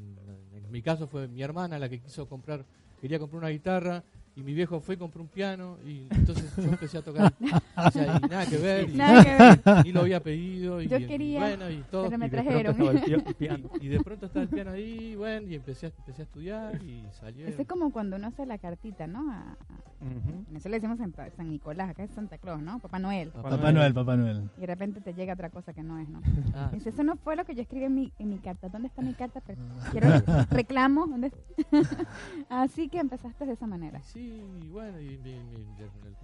[0.54, 2.66] en mi caso fue mi hermana la que quiso comprar,
[3.00, 4.04] quería comprar una guitarra
[4.40, 7.34] y mi viejo fue y compró un piano y entonces yo empecé a tocar
[7.76, 9.88] o sea, y nada que ver, y, nada que ver.
[9.88, 12.78] y lo había pedido y, yo quería, bueno y todo pero me y, trajeron.
[12.78, 16.26] De piano, y de pronto estaba el piano ahí bueno y empecé a, empecé a
[16.26, 19.30] estudiar y salió es como cuando uno hace la cartita ¿no?
[19.32, 22.80] A, a, Eso le decimos en San Nicolás acá es Santa Claus ¿no?
[22.80, 23.94] Papá Noel Papá, Noel.
[23.94, 26.22] Papá Noel y de repente te llega otra cosa que no es ¿no?
[26.56, 26.70] Ah.
[26.74, 29.02] Dice, eso no fue lo que yo escribí en mi, en mi carta ¿dónde está
[29.02, 29.42] mi carta?
[29.92, 30.08] quiero
[30.50, 31.32] reclamo ¿dónde
[32.50, 34.29] así que empezaste de esa manera sí
[34.72, 35.20] bueno y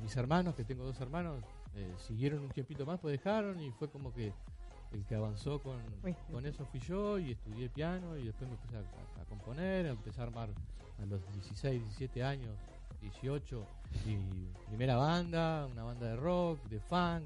[0.02, 1.44] mis hermanos, que tengo dos hermanos,
[1.76, 4.34] eh, siguieron un tiempito más, pues dejaron y fue como que
[4.94, 5.78] el que avanzó con,
[6.32, 10.22] con eso fui yo y estudié piano y después me puse a, componer, a empezar
[10.22, 10.50] a armar
[11.02, 12.56] a los 16, 17 años,
[13.02, 13.66] 18,
[14.06, 17.24] mi primera banda, una banda de rock, de funk,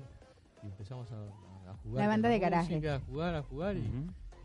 [0.64, 2.04] y empezamos a, jugar.
[2.04, 2.90] La banda de garaje.
[2.90, 3.84] A jugar, a jugar y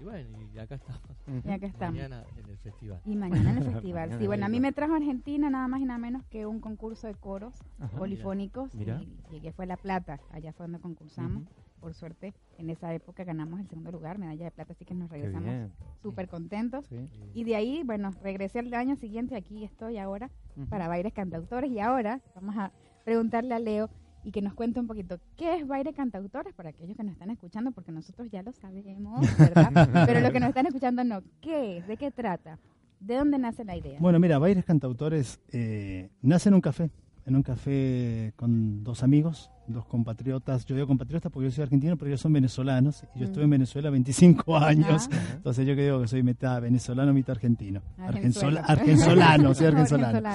[0.01, 1.03] y bueno, y acá estamos.
[1.45, 1.95] Y acá estamos.
[1.95, 3.01] Mañana en el festival.
[3.05, 4.11] Y mañana en el festival.
[4.19, 6.61] sí, bueno, a mí me trajo a Argentina nada más y nada menos que un
[6.61, 7.55] concurso de coros
[7.97, 8.73] polifónicos.
[8.75, 10.21] Y, que fue La Plata.
[10.31, 11.45] Allá fue donde concursamos.
[11.81, 15.11] Por suerte, en esa época ganamos el segundo lugar, medalla de plata, así que nos
[15.11, 15.71] regresamos
[16.03, 16.87] súper contentos.
[17.35, 20.31] Y de ahí, bueno, regresé al año siguiente, aquí estoy ahora,
[20.71, 21.71] para bailes cantautores.
[21.71, 22.73] Y ahora vamos a
[23.05, 23.91] preguntarle a Leo
[24.25, 27.31] y que nos cuente un poquito qué es Baile Cantautores para aquellos que nos están
[27.31, 29.71] escuchando, porque nosotros ya lo sabemos, ¿verdad?
[30.07, 31.23] Pero los que nos están escuchando no.
[31.41, 31.87] ¿Qué es?
[31.87, 32.59] ¿De qué trata?
[33.01, 33.99] ¿De dónde nace la idea?
[34.01, 36.91] Bueno, mira, Bailes Cantautores eh, nace en un café
[37.27, 40.65] en un café con dos amigos, dos compatriotas.
[40.67, 43.05] Yo digo compatriotas porque yo soy argentino, pero ellos son venezolanos.
[43.15, 43.53] Y yo estuve en mm.
[43.53, 45.09] Venezuela 25 años.
[45.35, 47.81] Entonces yo que digo que soy mitad venezolano, mitad argentino.
[47.99, 50.29] argensolano, soy argensolano.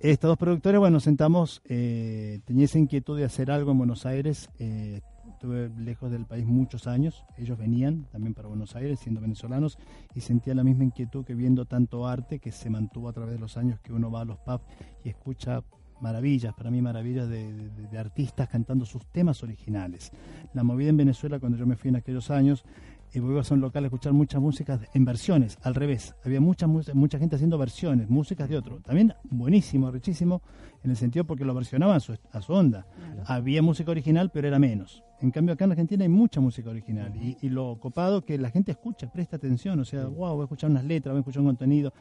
[0.00, 4.50] Estos dos productores, bueno, sentamos, eh, tenía esa inquietud de hacer algo en Buenos Aires.
[4.58, 5.00] Eh,
[5.32, 7.24] estuve lejos del país muchos años.
[7.38, 9.78] Ellos venían también para Buenos Aires, siendo venezolanos,
[10.14, 13.40] y sentía la misma inquietud que viendo tanto arte que se mantuvo a través de
[13.40, 14.62] los años que uno va a los pubs
[15.02, 15.62] y escucha
[16.00, 20.12] maravillas, para mí maravillas de, artistas cantando sus temas originales.
[20.54, 22.64] La movida en Venezuela, cuando yo me fui en aquellos años,
[23.12, 26.14] y eh, voy a un local a escuchar muchas músicas en versiones, al revés.
[26.24, 28.80] Había mucha, mucha gente haciendo versiones, músicas de otro.
[28.80, 30.42] También buenísimo, richísimo,
[30.84, 32.86] en el sentido porque lo versionaban a su, a su onda.
[33.26, 35.02] Había música original, pero era menos.
[35.20, 37.14] En cambio, acá en Argentina hay mucha música original.
[37.16, 39.78] Y, y, lo copado que la gente escucha, presta atención.
[39.80, 41.92] O sea, wow, voy a escuchar unas letras, voy a escuchar un contenido.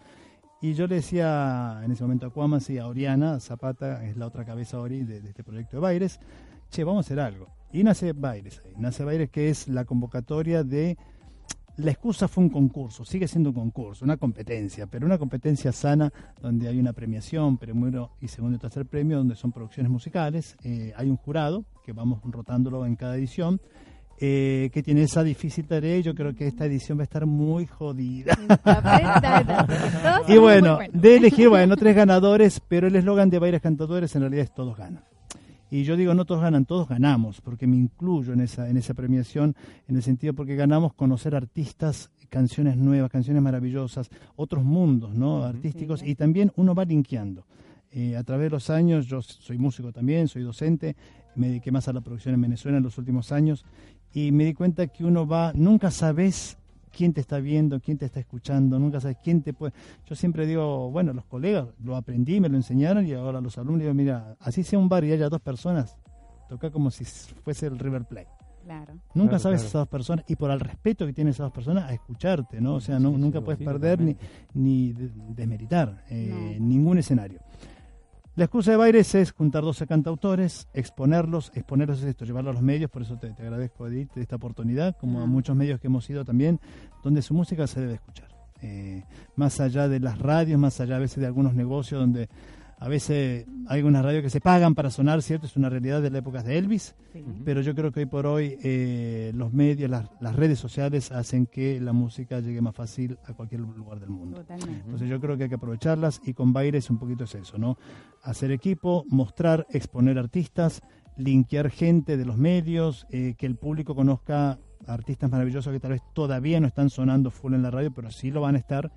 [0.61, 4.27] Y yo le decía en ese momento a Cuamas y a Oriana Zapata, es la
[4.27, 6.19] otra cabeza Ori de, este proyecto de Baires,
[6.69, 7.47] che, vamos a hacer algo.
[7.71, 10.97] Y nace Baires, nace Baires que es la convocatoria de...
[11.77, 16.11] La excusa fue un concurso, sigue siendo un concurso, una competencia, pero una competencia sana
[16.41, 20.91] donde hay una premiación, primero y segundo y tercer premio, donde son producciones musicales, eh,
[20.97, 23.61] hay un jurado que vamos rotándolo en cada edición
[24.21, 27.25] eh, que tiene esa difícil tarea y yo creo que esta edición va a estar
[27.25, 28.37] muy jodida.
[30.27, 34.43] y bueno, de elegir, bueno, tres ganadores, pero el eslogan de Bailes Cantadores en realidad
[34.43, 35.05] es todos ganan.
[35.71, 38.93] Y yo digo, no todos ganan, todos ganamos, porque me incluyo en esa, en esa
[38.93, 39.55] premiación,
[39.87, 45.45] en el sentido porque ganamos conocer artistas, canciones nuevas, canciones maravillosas, otros mundos ¿no?
[45.45, 47.45] artísticos, y también uno va linkeando.
[47.91, 50.95] Eh, a través de los años, yo soy músico también, soy docente,
[51.35, 53.65] me dediqué más a la producción en Venezuela en los últimos años
[54.13, 56.57] y me di cuenta que uno va, nunca sabes
[56.91, 59.73] quién te está viendo, quién te está escuchando, nunca sabes quién te puede...
[60.05, 63.81] Yo siempre digo, bueno, los colegas lo aprendí, me lo enseñaron y ahora los alumnos
[63.81, 65.97] digo, mira, así sea un bar y haya dos personas,
[66.47, 68.27] toca como si fuese el River Plate.
[68.63, 68.93] Claro.
[69.13, 71.93] Nunca sabes esas dos personas y por el respeto que tienen esas dos personas a
[71.93, 72.75] escucharte, ¿no?
[72.75, 74.15] O sea, no, nunca puedes perder ni,
[74.53, 77.39] ni desmeritar eh, ningún escenario.
[78.39, 82.61] La excusa de Baires es juntar 12 cantautores, exponerlos, exponerlos es esto, llevarlos a los
[82.61, 86.23] medios, por eso te, agradezco, Edith, esta oportunidad, como a muchos medios que hemos ido
[86.23, 86.57] también,
[87.03, 88.29] donde su música se debe escuchar.
[88.61, 89.03] Eh,
[89.35, 92.29] más allá de las radios, más allá a veces de algunos negocios donde
[92.81, 95.45] a veces hay algunas radios que se pagan para sonar, ¿cierto?
[95.45, 96.95] Es una realidad de la época de Elvis,
[97.43, 101.81] pero yo creo que hoy por hoy eh, los medios, las, redes sociales hacen que
[101.81, 104.45] la música llegue más fácil a cualquier lugar del mundo.
[104.49, 107.77] Entonces yo creo que hay que aprovecharlas y con Baires un poquito es eso, ¿no?
[108.23, 110.81] Hacer equipo, mostrar, exponer artistas,
[111.17, 116.01] linkear gente de los medios, eh, que el público conozca artistas maravillosos que tal vez
[116.13, 118.89] todavía no están sonando full en la radio, pero sí lo van a estar.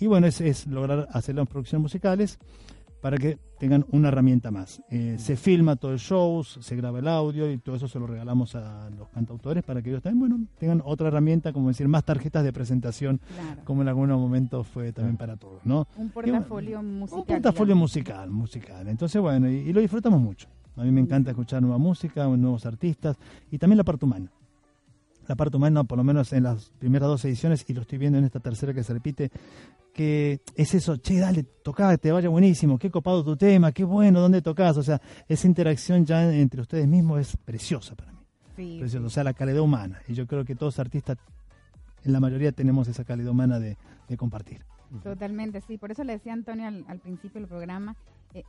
[0.00, 2.38] Y bueno, es, es lograr hacer las producciones musicales
[3.06, 4.82] para que tengan una herramienta más.
[4.90, 8.08] Eh, se filma todo el show, se graba el audio y todo eso se lo
[8.08, 12.02] regalamos a los cantautores para que ellos también, bueno, tengan otra herramienta, como decir, más
[12.02, 13.20] tarjetas de presentación,
[13.62, 15.86] como en algunos momentos fue también para todos, ¿no?
[15.96, 17.20] Un portafolio musical.
[17.20, 18.88] Un portafolio musical, musical.
[18.88, 20.48] Entonces, bueno, y, lo disfrutamos mucho.
[20.74, 23.16] A mí me encanta escuchar nueva música, nuevos artistas
[23.52, 24.32] y también la parte humana.
[25.26, 28.18] La parte humana, por lo menos en las primeras dos ediciones, y lo estoy viendo
[28.18, 29.30] en esta tercera que se repite,
[29.92, 34.20] que es eso, che, dale, toca, te vaya buenísimo, qué copado tu tema, qué bueno,
[34.20, 34.76] dónde tocas.
[34.76, 38.18] O sea, esa interacción ya entre ustedes mismos es preciosa para mí.
[38.56, 40.00] Sí, O sea, la calidad humana.
[40.08, 41.18] Y yo creo que todos artistas,
[42.04, 43.76] en la mayoría, tenemos esa calidad humana de,
[44.16, 44.64] compartir.
[45.02, 45.78] Totalmente, sí.
[45.78, 47.96] Por eso le decía Antonio al, principio del programa,
[48.34, 48.44] eh,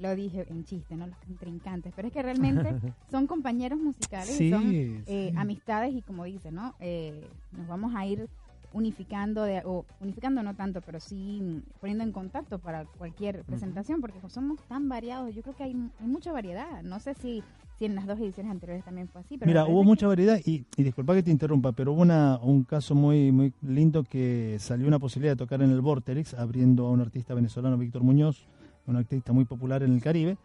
[0.00, 1.06] lo dije en chiste, ¿no?
[1.06, 2.74] Los contrincantes, pero es que realmente
[3.10, 6.74] son compañeros musicales, son eh, amistades y como dice, ¿no?
[6.80, 8.28] Eh, nos vamos a ir
[8.72, 14.18] unificando, de, o unificando no tanto, pero sí poniendo en contacto para cualquier presentación, porque
[14.28, 16.82] somos tan variados, yo creo que hay, mucha variedad.
[16.82, 17.42] No sé si,
[17.78, 19.36] si en las dos ediciones anteriores también fue así.
[19.36, 22.62] Pero Mira, hubo mucha variedad y, y, disculpa que te interrumpa, pero hubo una, un
[22.62, 26.90] caso muy, muy lindo que salió una posibilidad de tocar en el Vorterix, abriendo a
[26.90, 28.46] un artista venezolano, Víctor Muñoz,
[28.86, 30.36] un artista muy popular en el Caribe.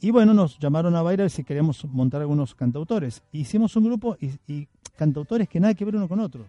[0.00, 3.22] Y bueno, nos llamaron a bailar si queríamos montar algunos cantautores.
[3.32, 6.46] Hicimos un grupo y, y cantautores que nada que ver uno con otro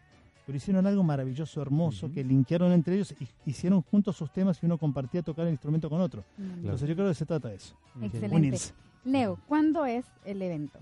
[0.47, 4.65] pero hicieron algo maravilloso, hermoso, que linkearon entre ellos y hicieron juntos sus temas y
[4.65, 6.23] uno compartía tocar el instrumento con otro.
[6.38, 7.75] Entonces yo creo que se trata de eso.
[8.01, 8.57] Excelente.
[9.03, 10.79] Leo, ¿cuándo es el evento?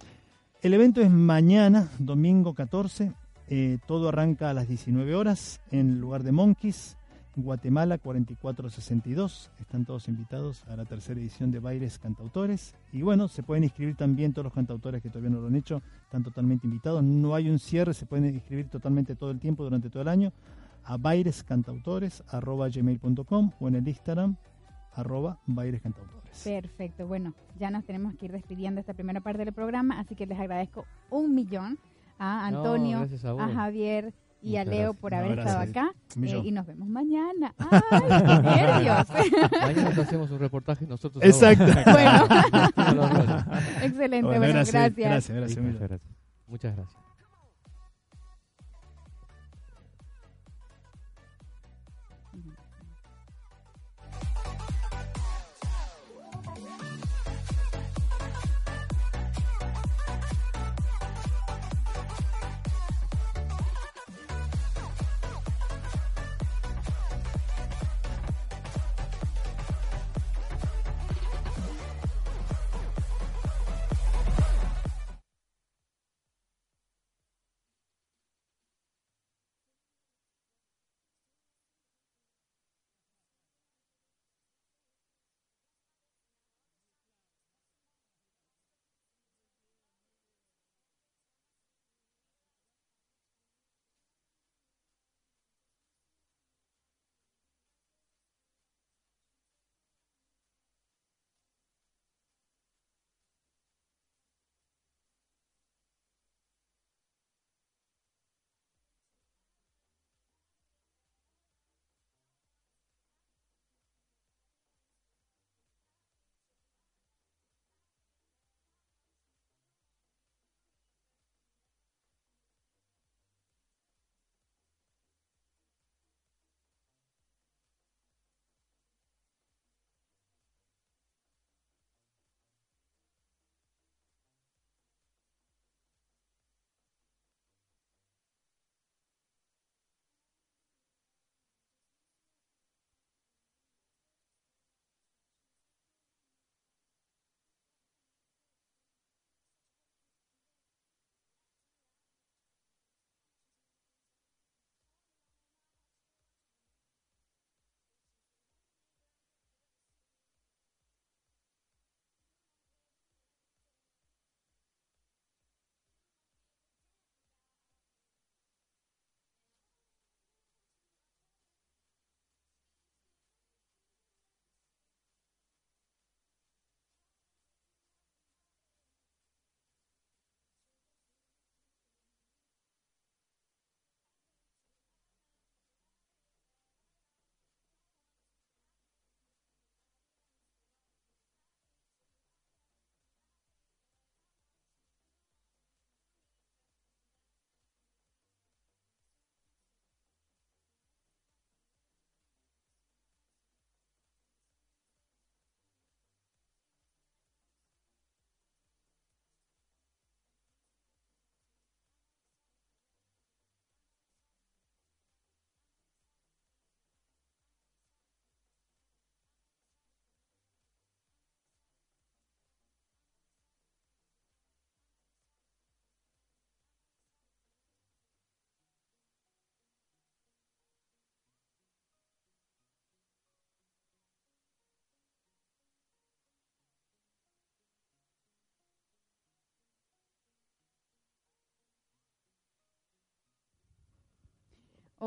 [0.62, 3.12] El evento es mañana, domingo 14.
[3.48, 6.96] Eh, todo arranca a las 19 horas en el lugar de Monkeys.
[7.36, 9.52] Guatemala 4462.
[9.60, 12.74] Están todos invitados a la tercera edición de Bailes Cantautores.
[12.92, 15.82] Y bueno, se pueden inscribir también todos los cantautores que todavía no lo han hecho.
[16.04, 17.04] Están totalmente invitados.
[17.04, 20.32] No hay un cierre, se pueden inscribir totalmente todo el tiempo durante todo el año
[20.86, 24.36] a bairescantautores.gmail.com o en el Instagram
[24.94, 26.42] arroba bairescantautores.
[26.44, 27.08] Perfecto.
[27.08, 30.40] Bueno, ya nos tenemos que ir despidiendo esta primera parte del programa, así que les
[30.40, 31.78] agradezco un millón
[32.18, 33.06] a Antonio,
[33.40, 34.14] a Javier
[34.46, 35.92] y a Leo por haber estado acá.
[36.22, 37.54] Eh, y nos vemos mañana.
[37.58, 39.08] ¡Ay, qué nervios!
[39.62, 41.24] mañana hacemos un reportaje nosotros.
[41.24, 41.66] Exacto.
[41.92, 42.28] bueno.
[43.82, 44.96] Excelente, bueno, gracias.
[44.96, 45.64] Gracias, gracias.
[45.64, 46.12] Muchas gracias.
[46.48, 47.05] Muchas gracias.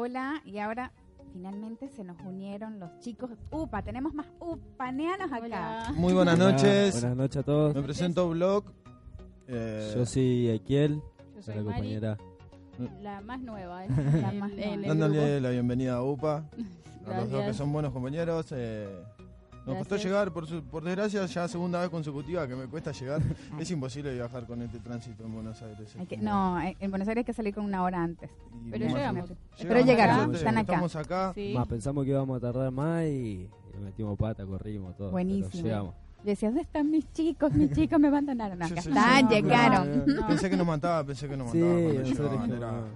[0.00, 0.92] Hola, y ahora
[1.32, 3.30] finalmente se nos unieron los chicos.
[3.50, 5.92] Upa, tenemos más upaneanos acá.
[5.96, 7.00] Muy buenas noches.
[7.00, 7.74] Buenas noches a todos.
[7.74, 8.62] Me presento Blog.
[9.48, 11.02] Eh, Yo soy Equiel,
[11.34, 12.16] Yo soy la compañera.
[13.02, 13.86] La más nueva.
[13.86, 13.88] ¿eh?
[14.22, 14.86] La más nueva.
[14.86, 16.44] Dándole la bienvenida a UPA.
[17.04, 18.46] a los dos que son buenos compañeros.
[18.52, 19.02] Eh,
[19.68, 23.20] nos costó llegar, por, por desgracia, ya segunda vez consecutiva que me cuesta llegar.
[23.60, 25.96] es imposible viajar con este tránsito en Buenos Aires.
[26.20, 28.30] no, en Buenos Aires hay que salir con una hora antes.
[28.70, 29.32] pero llegamos.
[29.60, 30.72] Pero llegaron, están acá.
[30.72, 31.34] Estamos acá.
[31.54, 33.48] Más pensamos que íbamos a tardar más y,
[33.80, 35.10] metimos pata, corrimos, todo.
[35.10, 35.62] Buenísimo.
[35.62, 35.94] llegamos.
[36.18, 37.52] Yo decía, ¿dónde están mis chicos?
[37.52, 38.60] Mis chicos me abandonaron.
[38.62, 40.04] Acá están, llegaron.
[40.28, 42.88] Pensé que no mataba, pensé que no mataba.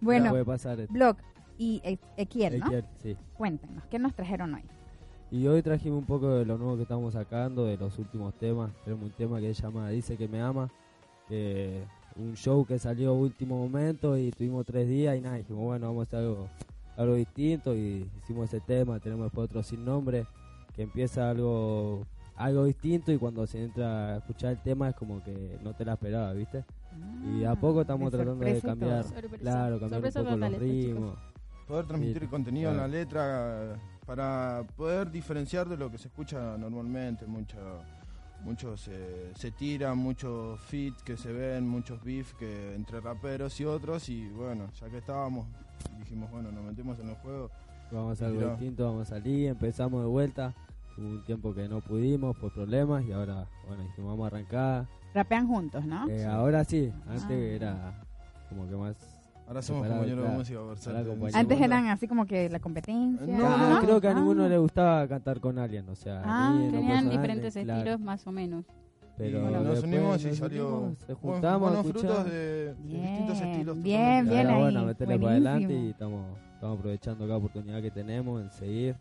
[0.00, 1.16] Bueno, pasar Blog
[1.56, 1.80] y
[2.16, 2.66] Equiel, ¿no?
[2.66, 3.16] Equiel, sí.
[3.34, 4.62] Cuéntenos, ¿qué nos trajeron hoy?
[5.30, 8.72] Y hoy trajimos un poco de lo nuevo que estamos sacando, de los últimos temas.
[8.84, 10.70] Tenemos un tema que se llama Dice que me ama,
[11.28, 11.82] que
[12.16, 16.00] un show que salió último momento y tuvimos tres días y nada, dijimos, bueno, vamos
[16.00, 16.48] a hacer algo,
[16.96, 19.00] algo distinto y hicimos ese tema.
[19.00, 20.26] Tenemos después otro sin nombre,
[20.74, 22.06] que empieza algo
[22.36, 25.84] algo distinto y cuando se entra a escuchar el tema es como que no te
[25.84, 26.64] la esperaba, ¿viste?
[27.36, 29.04] y a poco estamos tratando de cambiar,
[29.40, 31.18] claro, cambiar un poco los ritmos.
[31.66, 33.76] Poder transmitir contenido en la letra
[34.08, 37.26] para poder diferenciar de lo que se escucha normalmente.
[37.26, 37.58] Mucho,
[38.42, 43.66] muchos se, se tiran, muchos fit que se ven, muchos beef que entre raperos y
[43.66, 44.08] otros.
[44.08, 45.46] Y bueno, ya que estábamos,
[45.98, 47.50] dijimos, bueno, nos metemos en el juego.
[47.92, 50.54] Vamos a algo distinto, vamos a salir, empezamos de vuelta.
[50.96, 54.88] Hubo un tiempo que no pudimos por problemas y ahora, bueno, dijimos, vamos a arrancar.
[55.12, 56.08] Rapean juntos, ¿no?
[56.08, 57.34] Eh, ahora sí, antes ah.
[57.34, 58.04] era
[58.48, 59.17] como que más
[59.48, 63.26] Ahora somos compañeros de música, por Antes eran así como que la competencia.
[63.26, 67.56] No, creo que a ninguno le gustaba cantar con alguien, o sea, ah, tenían diferentes
[67.56, 68.66] estilos más o menos.
[69.16, 70.94] Pero nos unimos y salió.
[71.06, 73.82] Se juntamos, buenos frutos de, distintos estilos.
[73.82, 74.60] Bien, bien ahí.
[74.60, 78.96] bueno, meterle para adelante y estamos, estamos aprovechando cada oportunidad que tenemos en seguir.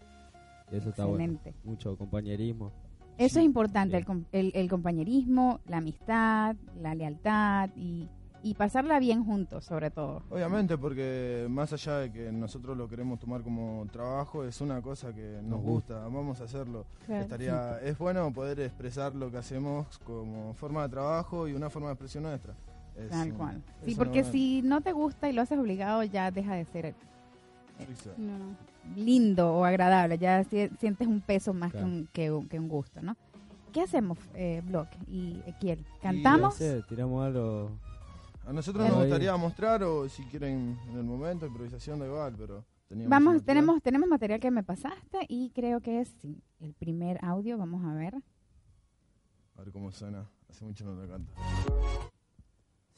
[0.71, 1.37] Y eso está bueno.
[1.65, 2.71] Mucho compañerismo.
[3.17, 8.07] Eso es importante, el, el, el compañerismo, la amistad, la lealtad y
[8.43, 10.23] y pasarla bien juntos, sobre todo.
[10.29, 15.13] Obviamente, porque más allá de que nosotros lo queremos tomar como trabajo, es una cosa
[15.13, 16.85] que nos gusta, vamos a hacerlo.
[17.07, 21.89] Estaría, es bueno poder expresar lo que hacemos como forma de trabajo y una forma
[21.89, 22.53] de expresión nuestra.
[23.09, 23.61] Tal cual.
[23.85, 26.95] Sí, porque si no te gusta y lo haces obligado, ya deja de ser eh,
[28.95, 33.15] lindo o agradable, ya sientes un peso más que, un, que, un, gusto, ¿no?
[33.71, 35.85] ¿Qué hacemos, eh, Block y Equiel?
[36.01, 36.57] ¿Cantamos?
[36.87, 37.71] tiramos algo
[38.47, 42.63] a nosotros nos gustaría mostrar, o si quieren en el momento, improvisación de igual, pero...
[42.89, 46.15] Vamos, tenemos, tenemos material que me pasaste y creo que es
[46.61, 48.15] el primer audio, vamos a ver.
[49.57, 51.33] A ver cómo suena, hace mucho no lo canto.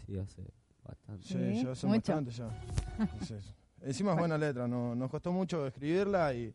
[0.06, 0.44] Sí, hace
[0.84, 1.26] bastante.
[1.26, 2.50] Sí, ya hace bastante ya.
[3.82, 6.54] Encima es buena letra, no, nos costó mucho escribirla y...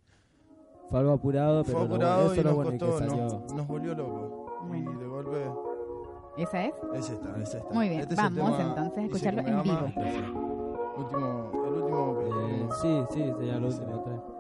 [0.89, 4.69] Fue algo apurado, pero Fue apurado y nos costó, nos, nos volvió loco.
[4.73, 5.74] Y de golpe
[6.37, 6.75] ¿Esa es?
[6.95, 7.75] Es esta, es esta.
[7.75, 9.93] Muy bien, este vamos entonces a escucharlo en vivo.
[10.97, 12.25] Último, el último que...
[12.27, 14.34] Eh, sí, sí, sería el último.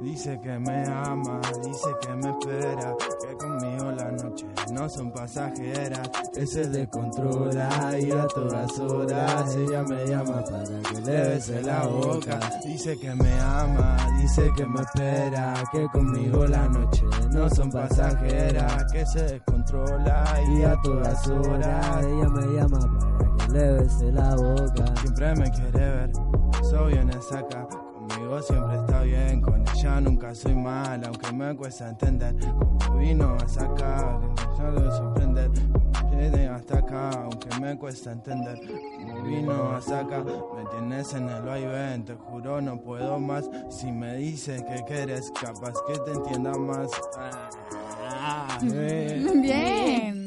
[0.00, 6.10] Dice que me ama, dice que me espera, que conmigo la noche no son pasajeras.
[6.34, 12.38] Ese descontrola y a todas horas ella me llama para que le bese la boca.
[12.62, 18.92] Dice que me ama, dice que me espera, que conmigo la noche no son pasajeras.
[18.92, 24.36] Que se descontrola y a todas horas ella me llama para que le bese la
[24.36, 24.84] boca.
[25.00, 26.12] Siempre me quiere ver,
[26.62, 27.66] soy en saca
[28.08, 33.36] Conmigo siempre está bien, con ella nunca soy mal, aunque me cuesta entender cómo vino
[33.42, 34.20] hasta acá,
[34.56, 35.50] ya lo sorprender,
[36.10, 38.60] llegué hasta acá, aunque me cuesta entender
[39.00, 43.90] cómo vino hasta acá, me tienes en el vaivén, te juro no puedo más, si
[43.90, 46.90] me dices que quieres, capaz que te entienda más.
[47.18, 50.25] Ah, bien.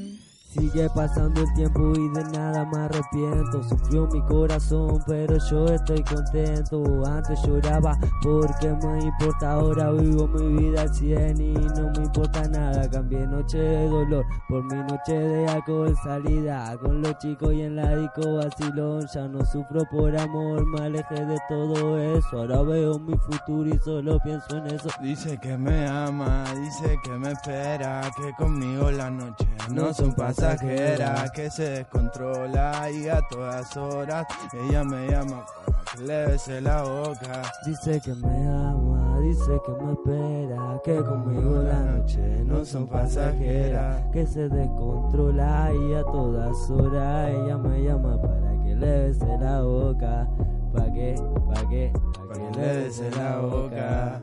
[0.52, 3.62] Sigue pasando el tiempo y de nada me arrepiento.
[3.62, 7.06] Sufrió mi corazón, pero yo estoy contento.
[7.06, 12.48] Antes lloraba porque me importa, ahora vivo mi vida al 100 y no me importa
[12.48, 12.90] nada.
[12.90, 17.76] Cambié noche de dolor por mi noche de alcohol, salida con los chicos y en
[17.76, 19.06] la disco vacilón.
[19.14, 22.40] Ya no sufro por amor, me alejé de todo eso.
[22.40, 24.90] Ahora veo mi futuro y solo pienso en eso.
[25.00, 31.32] Dice que me ama, dice que me espera, que conmigo la noche no son pasajeras
[31.32, 36.84] que se descontrola y a todas horas ella me llama para que le bese la
[36.84, 37.42] boca.
[37.66, 44.02] Dice que me ama, dice que me espera, que conmigo la noche no son pasajeras,
[44.14, 49.62] que se descontrola y a todas horas ella me llama para que le bese la
[49.62, 50.28] boca.
[50.74, 51.16] ¿Pa' qué?
[51.54, 51.92] ¿Pa' qué?
[52.28, 54.22] Pa' que le des en la boca.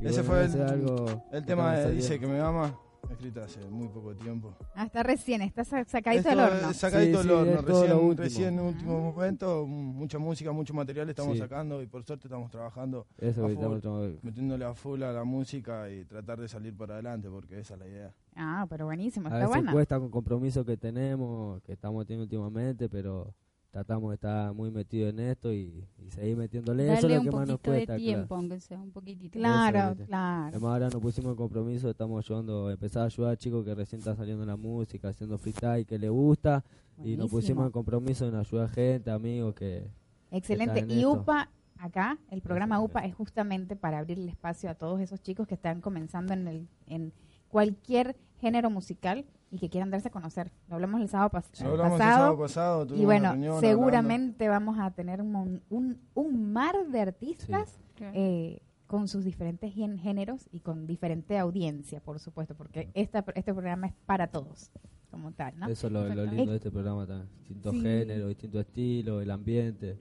[0.00, 2.72] Ese fue el, algo el que tema de Dice que me ama,
[3.12, 4.54] escrito hace muy poco tiempo.
[4.74, 6.72] Hasta recién, está sa- sacadito del horno.
[6.72, 8.14] sacadito Sí, del sí, horno, lo recién, último.
[8.24, 11.38] recién en último momento, m- mucha música, mucho material estamos Sí.
[11.38, 13.52] sacando y por suerte estamos trabajando, Eso a full.
[13.76, 17.74] estamos metiéndole a full a la música y tratar de salir para adelante porque esa
[17.74, 18.14] es la idea.
[18.36, 19.72] Ah, pero buenísimo, A está veces bueno.
[19.72, 23.34] cuesta con compromisos que tenemos, que estamos teniendo últimamente, pero
[23.70, 26.84] tratamos de estar muy metidos en esto y, y seguir metiéndole.
[26.84, 27.94] Eso es Darle lo un que más nos poquito de cuesta.
[27.94, 28.04] claro.
[28.04, 29.38] tiempo, aunque sea un poquitito.
[29.38, 30.48] Claro, claro.
[30.48, 34.00] Además ahora nos pusimos en compromiso, estamos ayudando, empezar a ayudar a chicos que recién
[34.00, 36.64] están saliendo en la música, haciendo freestyle, que les gusta,
[37.04, 39.88] y nos pusimos en compromiso en ayudar a gente, amigos que...
[40.30, 40.84] Excelente.
[40.88, 41.12] Y esto.
[41.12, 45.46] UPA, acá, el programa UPA es justamente para abrir el espacio a todos esos chicos
[45.46, 47.12] que están comenzando en, el, en
[47.48, 50.50] cualquier género musical y que quieran darse a conocer.
[50.68, 52.16] Lo hablamos el sábado, pas- hablamos el pasado.
[52.16, 57.00] sábado pasado, y bueno, reunión seguramente vamos a tener un, mon- un, un mar de
[57.00, 57.78] artistas
[58.14, 63.88] eh, con sus diferentes géneros y con diferente audiencia, por supuesto, porque esta, este programa
[63.88, 64.70] es para todos,
[65.10, 65.68] como tal, ¿no?
[65.68, 67.28] Eso es lo, lindo Eh, de este programa también.
[67.40, 67.80] Distintos sí.
[67.82, 69.98] géneros, distintos estilos, el ambiente,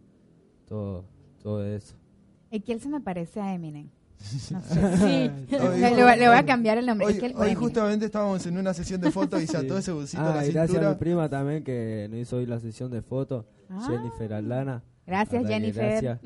[0.67, 1.05] todo,
[1.41, 1.95] todo eso.
[2.51, 3.89] Equiel se me parece a Eminem.
[4.51, 5.31] No sé.
[5.47, 5.55] Sí.
[5.55, 7.07] Hoy- le, le voy a- le voy a cambiar el nombre.
[7.07, 7.59] Hoy, Equiel o hoy Eminem.
[7.63, 9.65] justamente estábamos en una sesión de fotos y se Sí.
[9.65, 10.97] ató ese busito Ah, a la y gracias a mi cintura.
[10.99, 13.87] prima también que nos hizo hoy la sesión de fotos, Ah.
[13.89, 14.83] Jennifer Aldana.
[15.07, 15.89] Gracias, que Jennifer.
[16.03, 16.19] gracias.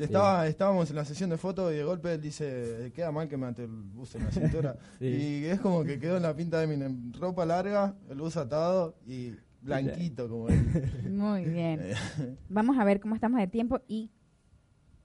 [0.00, 3.36] Estaba, estábamos en la sesión de fotos y de golpe él dice, queda mal que
[3.36, 4.76] me ate el buzo en la cintura.
[4.98, 5.06] Sí.
[5.06, 7.12] Y es como que quedó en la pinta de Eminem.
[7.12, 10.60] Ropa larga, el buzo atado y blanquito como él.
[11.08, 11.80] Muy bien.
[12.48, 14.10] Vamos a ver cómo estamos de tiempo y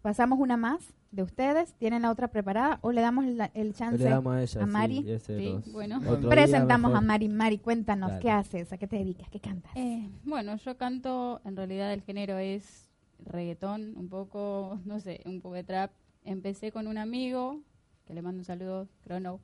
[0.01, 1.73] pasamos una más de ustedes.
[1.75, 4.03] ¿Tienen la otra preparada o le damos la- el chance?
[4.03, 4.99] Le damos a ella, a sí, Mari.
[4.99, 5.99] y ese Sí, bueno.
[6.29, 7.27] Presentamos a Mari.
[7.29, 8.21] Mari, cuéntanos, Dale.
[8.21, 8.71] ¿qué haces?
[8.73, 9.29] ¿A qué te dedicas?
[9.29, 9.71] ¿Qué cantas?
[9.75, 12.89] Eh, bueno, yo canto, en realidad el género es
[13.25, 15.91] reggaetón, un poco, no sé, un poco de trap.
[16.23, 17.59] Empecé con un amigo,
[18.05, 19.39] que le mando un saludo, Crono,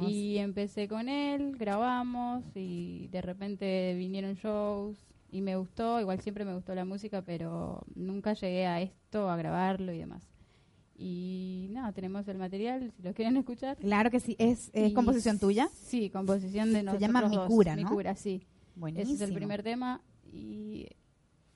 [0.00, 4.96] y empecé con él, grabamos y de repente vinieron shows
[5.32, 9.36] y me gustó, igual siempre me gustó la música, pero nunca llegué a esto, a
[9.36, 10.22] grabarlo y demás.
[11.02, 13.78] Y nada, tenemos el material, si lo quieren escuchar.
[13.78, 14.36] Claro que sí.
[14.38, 15.70] ¿Es, es composición tuya?
[15.72, 17.38] Sí, composición de Se nosotros llama Mi.
[17.48, 17.88] Cura, Mi ¿no?
[17.88, 18.42] Cura, sí.
[18.76, 19.14] Buenísimo.
[19.14, 20.86] Ese es el primer tema y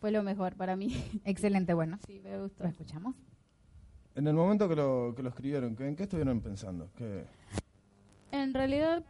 [0.00, 0.96] fue lo mejor para mí.
[1.26, 1.98] Excelente, bueno.
[2.06, 2.64] sí, me gustó.
[2.64, 3.14] ¿Lo escuchamos?
[4.16, 6.88] en el momento que lo, que lo escribieron, ¿qué- ¿en qué estuvieron pensando?
[6.96, 7.24] ¿Qué-
[8.30, 9.04] En realidad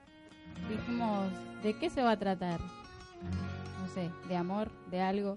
[0.68, 1.30] dijimos,
[1.62, 2.58] ¿de qué se va a tratar?
[2.60, 5.34] No sé, de amor, de algo.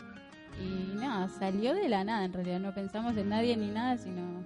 [0.59, 2.59] Y nada, salió de la nada en realidad.
[2.61, 4.43] No pensamos en nadie ni nada, sino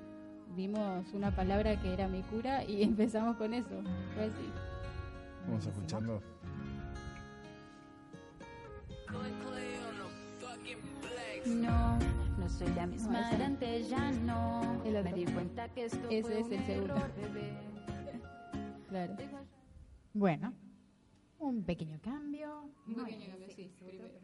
[0.56, 3.82] vimos una palabra que era mi cura y empezamos con eso.
[4.16, 4.52] Fue así.
[5.48, 6.22] Vamos a escucharlo.
[11.46, 11.98] No,
[12.38, 14.82] no soy la misma No, de antes, ya no.
[14.86, 15.12] El otro.
[15.12, 16.96] Me di cuenta que esto Ese fue es un el segundo.
[16.96, 17.52] error, bebé.
[18.90, 19.16] Claro.
[20.14, 20.54] Bueno,
[21.40, 22.70] un pequeño cambio.
[22.86, 24.20] Un pequeño cambio, sí, primero.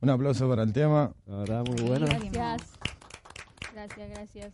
[0.00, 1.12] Un aplauso para el tema.
[1.26, 2.06] La verdad, muy bueno.
[2.06, 2.72] Gracias.
[3.72, 4.52] Gracias, gracias.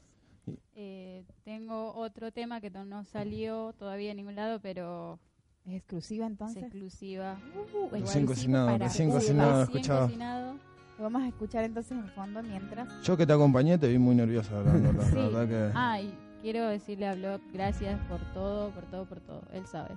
[0.75, 5.19] Eh, tengo otro tema que no salió todavía en ningún lado, pero
[5.67, 6.63] es exclusiva es entonces.
[6.65, 7.37] exclusiva.
[7.75, 10.07] Uh, Recién cocinado, para recién cocinado, Recién escuchado.
[10.07, 10.55] cocinado.
[10.99, 12.89] Lo vamos a escuchar entonces en fondo mientras.
[13.03, 15.15] Yo que te acompañé te vi muy nerviosa hablando, la Sí.
[15.15, 16.15] verdad que Ah, y
[16.45, 19.41] quiero decirle a Blog gracias por todo, por todo, por todo.
[19.55, 19.95] Él sabe.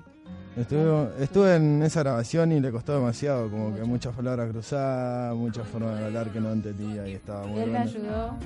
[0.56, 5.68] estuve, estuve en esa grabación y le costó demasiado, como que muchas palabras cruzadas, muchas
[5.68, 8.38] formas de hablar que no entendía y estaba muy Él me ayudó.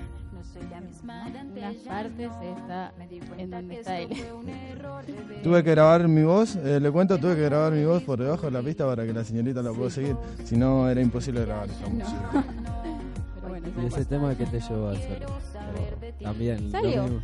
[1.56, 2.91] Unas partes está
[3.38, 4.10] en donde está él.
[5.43, 8.47] Tuve que grabar mi voz, eh, le cuento, tuve que grabar mi voz por debajo
[8.47, 11.70] de la pista para que la señorita la pueda seguir, si no era imposible grabar
[11.70, 12.45] esta música.
[13.82, 15.26] ¿Y ese tema que te llevó a hacer?
[15.26, 16.65] O También.
[16.65, 17.03] lo Salió.
[17.03, 17.22] mismo.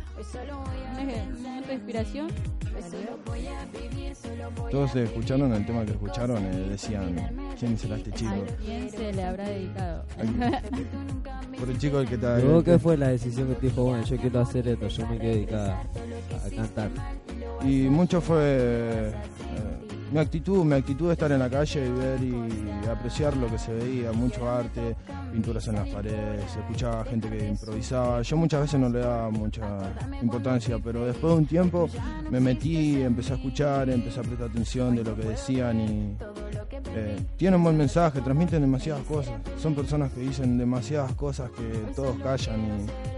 [0.98, 2.28] un un momento de inspiración.
[4.70, 7.14] Todos escucharon el tema que escucharon, eh, decían,
[7.58, 8.30] ¿quién será este chico?
[8.30, 10.04] ¿A quién se le habrá dedicado?
[11.58, 12.40] Por el chico el que te...
[12.40, 15.06] ¿Y vos qué fue la decisión que te dijo, bueno, yo quiero hacer esto, yo
[15.08, 15.80] me quiero dedicar a,
[16.46, 16.90] a cantar?
[17.64, 19.12] Y mucho fue eh,
[20.12, 23.58] mi actitud, mi actitud de estar en la calle y ver y apreciar lo que
[23.58, 24.96] se veía, mucho arte,
[25.32, 28.22] pinturas en las paredes, escuchaba gente que improvisaba.
[28.22, 29.92] Yo muchas veces no le daba mucha
[30.22, 31.88] importancia, pero después de un tiempo
[32.30, 36.16] me metí, empecé a escuchar, empecé a prestar atención de lo que decían y
[36.94, 39.34] eh, tienen buen mensaje, transmiten demasiadas cosas.
[39.58, 43.17] Son personas que dicen demasiadas cosas que todos callan y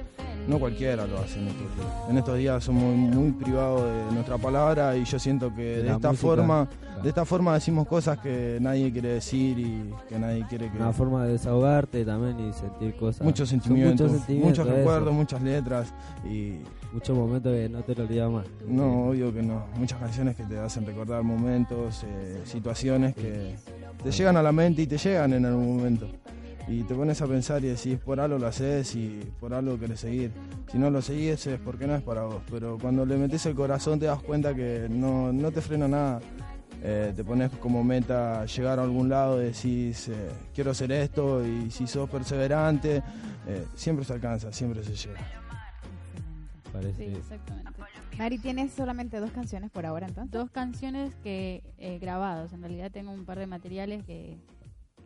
[0.51, 1.89] no cualquiera lo hace en estos días.
[2.11, 6.09] En estos días somos muy privados de nuestra palabra y yo siento que De esta
[6.11, 7.03] música, forma, claro.
[7.03, 10.93] de esta forma decimos cosas que nadie quiere decir y que nadie quiere que Una
[10.93, 13.25] forma de desahogarte también y sentir cosas.
[13.25, 14.59] muchos sentimientos, muchos sentimientos.
[14.67, 15.95] muchos recuerdos, muchas letras
[16.29, 16.57] y
[16.93, 18.47] Muchos momentos que no te lo olvidas más.
[18.67, 19.65] no, obvio que no.
[19.77, 23.55] Muchas canciones que te hacen recordar momentos, eh, situaciones que
[24.03, 26.09] te llegan a la mente y te llegan en algún momento.
[26.71, 29.99] Y te pones a pensar y decís, por algo lo haces y por algo querés
[29.99, 30.31] seguir.
[30.71, 32.43] Si no lo seguís es porque no es para vos.
[32.49, 36.21] Pero cuando le metes el corazón te das cuenta que no, no te frena nada.
[36.81, 41.73] Eh, te pones como meta llegar a algún lado, decís, eh, quiero hacer esto y
[41.73, 43.03] si sos perseverante,
[43.49, 45.21] eh, siempre se alcanza, siempre se llega.
[46.73, 47.05] Parece.
[47.05, 47.71] Sí, exactamente.
[48.17, 50.31] Mari, tienes solamente dos canciones por ahora entonces.
[50.31, 52.53] Dos canciones que eh, grabados.
[52.53, 54.37] En realidad tengo un par de materiales que,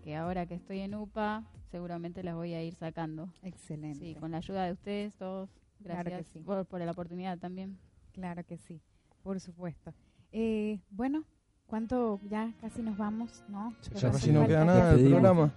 [0.04, 3.28] que ahora que estoy en UPA seguramente las voy a ir sacando.
[3.42, 3.98] Excelente.
[3.98, 5.48] Sí, con la ayuda de ustedes todos.
[5.82, 6.44] Claro Gracias que sí.
[6.44, 7.78] por, por la oportunidad también.
[8.12, 8.80] Claro que sí,
[9.22, 9.92] por supuesto.
[10.30, 11.24] Eh, bueno,
[11.66, 13.74] ¿cuánto ya casi nos vamos, no?
[13.94, 15.52] Ya casi no queda que- nada del programa.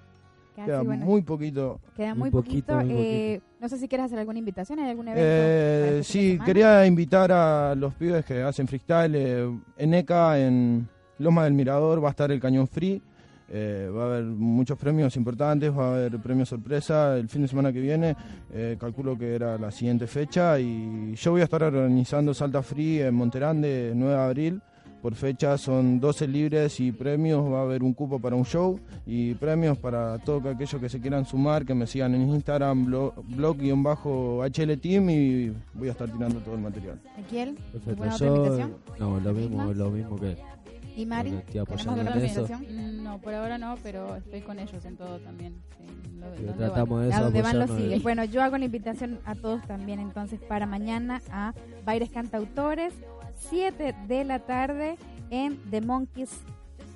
[0.56, 1.80] casi, Queda bueno, muy poquito.
[1.96, 2.94] queda muy muy poquito, poquito.
[2.96, 5.24] muy eh, no sé si quieres hacer alguna invitación, ¿hay algún evento?
[5.24, 9.14] Eh, este de sí, quería invitar a los pibes que hacen freestyle.
[9.16, 10.88] eh, en ECA, en
[11.20, 13.02] Loma del Mirador, va a estar el Cañón Free.
[13.50, 17.48] Eh, va a haber muchos premios importantes, va a haber premios sorpresa el fin de
[17.48, 18.16] semana que viene.
[18.54, 20.60] eh, calculo que era la siguiente fecha.
[20.60, 24.62] Y yo voy a estar organizando Salta Free en Monterande, 9 de abril.
[25.02, 27.50] Por fecha son 12 libres y premios.
[27.50, 31.00] Va a haber un cupo para un show y premios para todos aquellos que se
[31.00, 36.40] quieran sumar, que me sigan en Instagram, blog- blog-HL Team y voy a estar tirando
[36.40, 37.00] todo el material.
[37.18, 37.90] Ezequiel, Perfecto.
[38.04, 38.74] ¿alguna otra Yo, invitación?
[39.00, 40.38] no, lo mismo, lo mismo que él.
[40.98, 41.30] ¿Y Mari?
[41.30, 42.48] Estoy ¿Tenemos apoyando en eso.
[43.04, 45.54] No, por ahora no, pero estoy con ellos en todo también.
[45.78, 45.86] Sí,
[46.20, 47.24] lo- Pero ¿dónde tratamos de A eso.
[47.26, 51.54] donde van los Bueno, yo hago la invitación a todos también entonces para mañana a
[51.86, 52.94] Baires Cantautores,
[53.36, 54.98] 7 de la tarde
[55.30, 56.32] en The Monkeys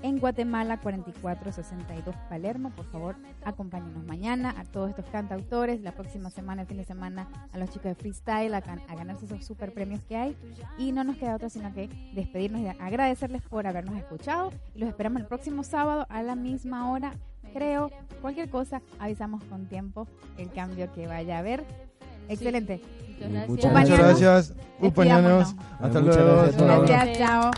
[0.03, 2.71] en Guatemala 4462 Palermo.
[2.71, 5.81] Por favor, acompáñenos mañana a todos estos cantautores.
[5.81, 9.25] La próxima semana, el fin de semana, a los chicos de freestyle a, a ganarse
[9.25, 10.35] esos super premios que hay.
[10.77, 14.51] Y no nos queda otra sino que despedirnos y agradecerles por habernos escuchado.
[14.75, 17.13] Y los esperamos el próximo sábado a la misma hora.
[17.53, 17.91] Creo,
[18.21, 21.65] cualquier cosa, avisamos con tiempo el cambio que vaya a haber.
[22.29, 22.81] Excelente.
[23.47, 24.53] Muchas Muchas gracias.
[24.79, 25.55] Muchas gracias.
[25.79, 26.85] Hasta luego.
[26.85, 27.51] Gracias, chao.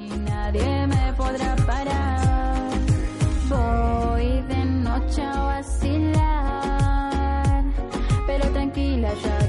[0.00, 2.70] Y nadie me podrá parar.
[3.48, 6.84] Voy de noche a vacilar,
[8.26, 9.45] pero tranquila ya.